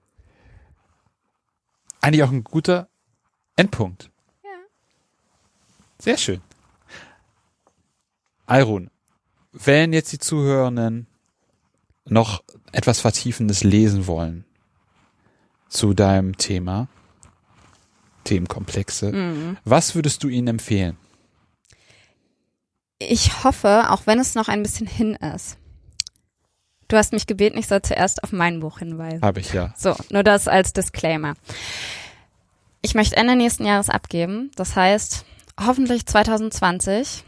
[2.01, 2.87] Eigentlich auch ein guter
[3.55, 4.09] Endpunkt.
[4.43, 4.49] Ja.
[5.99, 6.41] Sehr schön.
[8.45, 8.89] Alrun,
[9.51, 11.07] wenn jetzt die Zuhörenden
[12.05, 14.45] noch etwas Vertiefendes lesen wollen
[15.69, 16.87] zu deinem Thema,
[18.25, 19.57] Themenkomplexe, Mhm.
[19.63, 20.97] was würdest du ihnen empfehlen?
[22.99, 25.57] Ich hoffe, auch wenn es noch ein bisschen hin ist.
[26.87, 29.21] Du hast mich gebeten, ich soll zuerst auf mein Buch hinweisen.
[29.23, 29.73] Habe ich ja.
[29.75, 31.33] So, nur das als Disclaimer.
[32.85, 34.51] Ich möchte Ende nächsten Jahres abgeben.
[34.55, 35.25] Das heißt,
[35.59, 37.23] hoffentlich 2020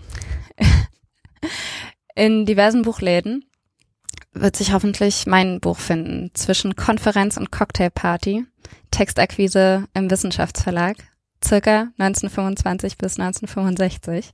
[2.15, 3.43] in diversen Buchläden
[4.33, 6.29] wird sich hoffentlich mein Buch finden.
[6.35, 8.45] Zwischen Konferenz und Cocktailparty.
[8.91, 10.95] Textakquise im Wissenschaftsverlag.
[11.43, 14.33] Circa 1925 bis 1965.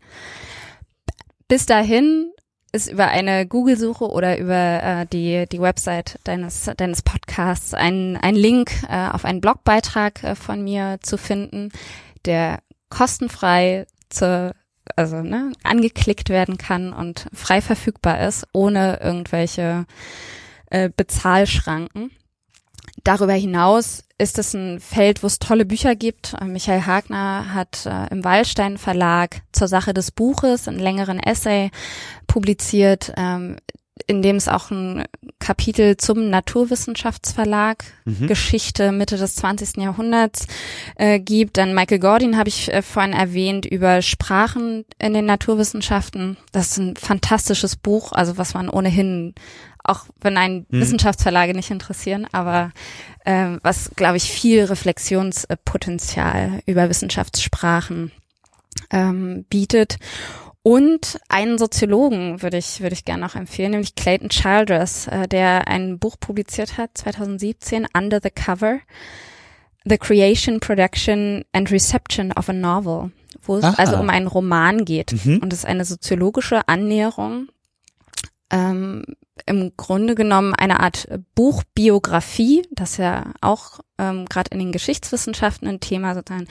[1.47, 2.33] Bis dahin
[2.73, 8.35] ist über eine Google-Suche oder über äh, die, die Website deines, deines Podcasts ein, ein
[8.35, 11.71] Link äh, auf einen Blogbeitrag äh, von mir zu finden,
[12.25, 12.59] der
[12.89, 14.55] kostenfrei zu,
[14.95, 19.85] also ne, angeklickt werden kann und frei verfügbar ist, ohne irgendwelche
[20.71, 22.09] äh, Bezahlschranken.
[23.03, 26.35] Darüber hinaus ist es ein Feld, wo es tolle Bücher gibt.
[26.39, 31.71] Äh, Michael Hagner hat äh, im Wallstein Verlag zur Sache des Buches einen längeren Essay
[32.27, 33.57] publiziert, ähm,
[34.07, 35.05] in dem es auch ein
[35.39, 38.27] Kapitel zum Naturwissenschaftsverlag Mhm.
[38.27, 39.77] Geschichte Mitte des 20.
[39.77, 40.47] Jahrhunderts
[40.95, 41.57] äh, gibt.
[41.57, 46.37] Dann Michael Gordon habe ich äh, vorhin erwähnt über Sprachen in den Naturwissenschaften.
[46.51, 49.35] Das ist ein fantastisches Buch, also was man ohnehin,
[49.83, 50.81] auch wenn einen Mhm.
[50.81, 52.71] Wissenschaftsverlage nicht interessieren, aber
[53.25, 58.11] ähm, was, glaube ich, viel Reflexionspotenzial über Wissenschaftssprachen
[58.91, 59.97] ähm, bietet.
[60.65, 65.67] Und einen Soziologen würde ich, würde ich gerne noch empfehlen, nämlich Clayton Childress, äh, der
[65.67, 68.79] ein Buch publiziert hat, 2017, Under the Cover,
[69.83, 73.11] The Creation, Production and Reception of a Novel,
[73.41, 73.73] wo es Aha.
[73.77, 75.25] also um einen Roman geht.
[75.25, 75.39] Mhm.
[75.39, 77.49] Und es ist eine soziologische Annäherung,
[78.53, 79.03] ähm,
[79.47, 85.79] im Grunde genommen eine Art Buchbiografie, das ja auch ähm, gerade in den Geschichtswissenschaften ein
[85.79, 86.47] Thema sozusagen,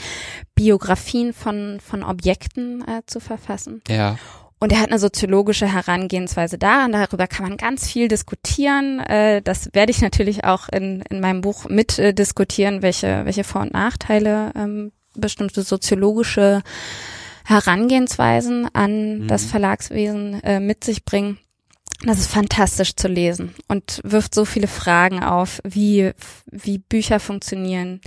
[0.57, 3.83] Biografien von, von Objekten äh, zu verfassen.
[3.89, 4.19] Ja.
[4.59, 9.01] Und er hat eine soziologische Herangehensweise da und darüber kann man ganz viel diskutieren.
[9.01, 13.45] Äh, das werde ich natürlich auch in, in meinem Buch mit äh, diskutieren, welche, welche
[13.45, 16.63] Vor- und Nachteile ähm, bestimmte soziologische
[17.45, 19.29] Herangehensweisen an Mhm.
[19.29, 21.39] das Verlagswesen äh, mit sich bringen.
[22.05, 26.13] Das ist fantastisch zu lesen und wirft so viele Fragen auf, wie,
[26.51, 28.01] wie Bücher funktionieren,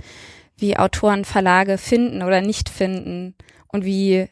[0.56, 3.34] wie Autoren Verlage finden oder nicht finden
[3.68, 4.28] und wie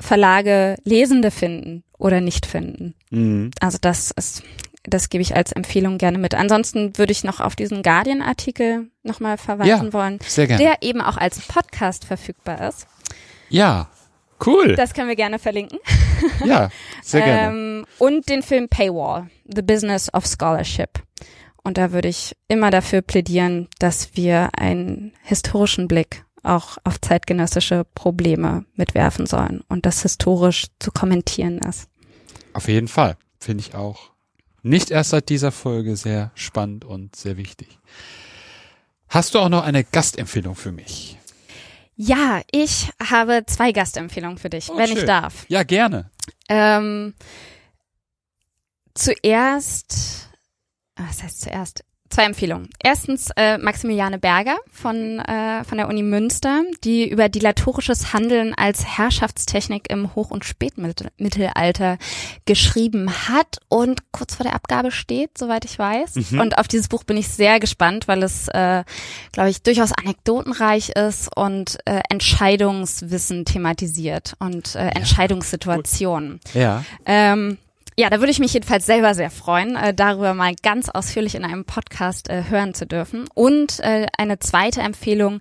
[0.00, 2.94] Verlage Lesende finden oder nicht finden.
[3.10, 3.50] Mhm.
[3.60, 4.42] Also das ist,
[4.82, 6.34] das gebe ich als Empfehlung gerne mit.
[6.34, 9.92] Ansonsten würde ich noch auf diesen Guardian-Artikel nochmal verweisen Ja.
[9.92, 10.62] wollen, Sehr gerne.
[10.62, 12.86] der eben auch als Podcast verfügbar ist.
[13.48, 13.88] ja.
[14.44, 14.76] Cool.
[14.76, 15.78] Das können wir gerne verlinken.
[16.44, 16.70] ja.
[17.02, 17.48] Sehr gerne.
[17.48, 21.02] Ähm, und den Film Paywall, The Business of Scholarship.
[21.62, 27.86] Und da würde ich immer dafür plädieren, dass wir einen historischen Blick auch auf zeitgenössische
[27.94, 31.88] Probleme mitwerfen sollen und das historisch zu kommentieren ist.
[32.52, 33.16] Auf jeden Fall.
[33.40, 34.10] Finde ich auch
[34.62, 37.78] nicht erst seit dieser Folge sehr spannend und sehr wichtig.
[39.08, 41.18] Hast du auch noch eine Gastempfehlung für mich?
[41.96, 44.98] Ja, ich habe zwei Gastempfehlungen für dich, Oh, wenn schön.
[44.98, 45.46] ich darf.
[45.48, 46.10] Ja, gerne.
[46.48, 47.14] Ähm,
[48.94, 50.28] zuerst,
[50.96, 51.84] ah, was heißt zuerst?
[52.14, 52.68] Zwei Empfehlungen.
[52.80, 58.84] Erstens äh, Maximiliane Berger von, äh, von der Uni Münster, die über dilatorisches Handeln als
[58.84, 61.98] Herrschaftstechnik im Hoch- und Spätmittelalter
[62.44, 66.30] geschrieben hat und kurz vor der Abgabe steht, soweit ich weiß.
[66.30, 66.38] Mhm.
[66.38, 68.84] Und auf dieses Buch bin ich sehr gespannt, weil es, äh,
[69.32, 76.38] glaube ich, durchaus anekdotenreich ist und äh, Entscheidungswissen thematisiert und äh, Entscheidungssituationen.
[76.54, 76.84] Ja.
[77.06, 77.58] Ähm,
[77.96, 81.44] Ja, da würde ich mich jedenfalls selber sehr freuen, äh, darüber mal ganz ausführlich in
[81.44, 83.26] einem Podcast äh, hören zu dürfen.
[83.34, 85.38] Und äh, eine zweite Empfehlung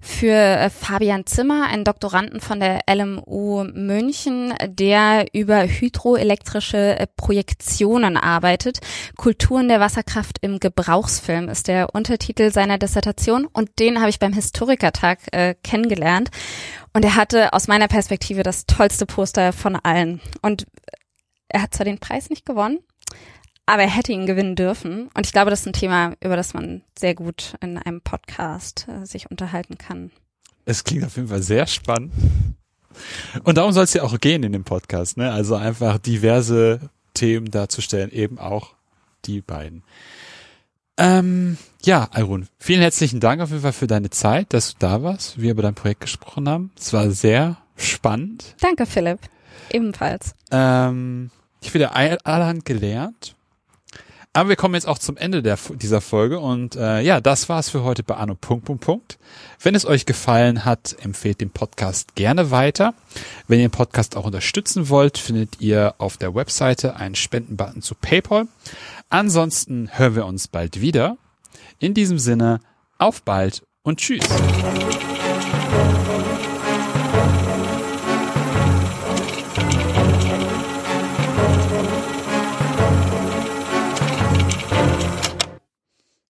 [0.00, 8.16] für äh, Fabian Zimmer, einen Doktoranden von der LMU München, der über hydroelektrische äh, Projektionen
[8.16, 8.78] arbeitet.
[9.16, 14.32] Kulturen der Wasserkraft im Gebrauchsfilm ist der Untertitel seiner Dissertation und den habe ich beim
[14.32, 16.30] Historikertag äh, kennengelernt.
[16.92, 20.20] Und er hatte aus meiner Perspektive das tollste Poster von allen.
[20.40, 20.66] Und
[21.48, 22.78] er hat zwar den Preis nicht gewonnen,
[23.66, 25.08] aber er hätte ihn gewinnen dürfen.
[25.14, 28.86] Und ich glaube, das ist ein Thema, über das man sehr gut in einem Podcast
[28.88, 30.10] äh, sich unterhalten kann.
[30.64, 32.12] Es klingt auf jeden Fall sehr spannend.
[33.44, 35.30] Und darum soll es ja auch gehen in dem Podcast, ne?
[35.30, 38.74] Also einfach diverse Themen darzustellen, eben auch
[39.26, 39.82] die beiden.
[40.98, 45.02] Ähm, ja, Alrun, vielen herzlichen Dank auf jeden Fall für deine Zeit, dass du da
[45.02, 46.70] warst, wir über dein Projekt gesprochen haben.
[46.78, 48.54] Es war sehr spannend.
[48.60, 49.20] Danke, Philipp.
[49.70, 50.34] Ebenfalls.
[50.50, 51.30] Ähm,
[51.60, 53.34] ich wieder allerhand gelernt.
[54.36, 57.70] Aber wir kommen jetzt auch zum Ende der, dieser Folge und äh, ja, das war's
[57.70, 58.34] für heute bei Anno.
[58.34, 59.18] Punkt, Punkt, Punkt.
[59.62, 62.92] Wenn es euch gefallen hat, empfehlt den Podcast gerne weiter.
[63.48, 67.94] Wenn ihr den Podcast auch unterstützen wollt, findet ihr auf der Webseite einen Spendenbutton zu
[67.94, 68.46] PayPal.
[69.08, 71.16] Ansonsten hören wir uns bald wieder.
[71.78, 72.60] In diesem Sinne,
[72.98, 74.26] auf bald und tschüss.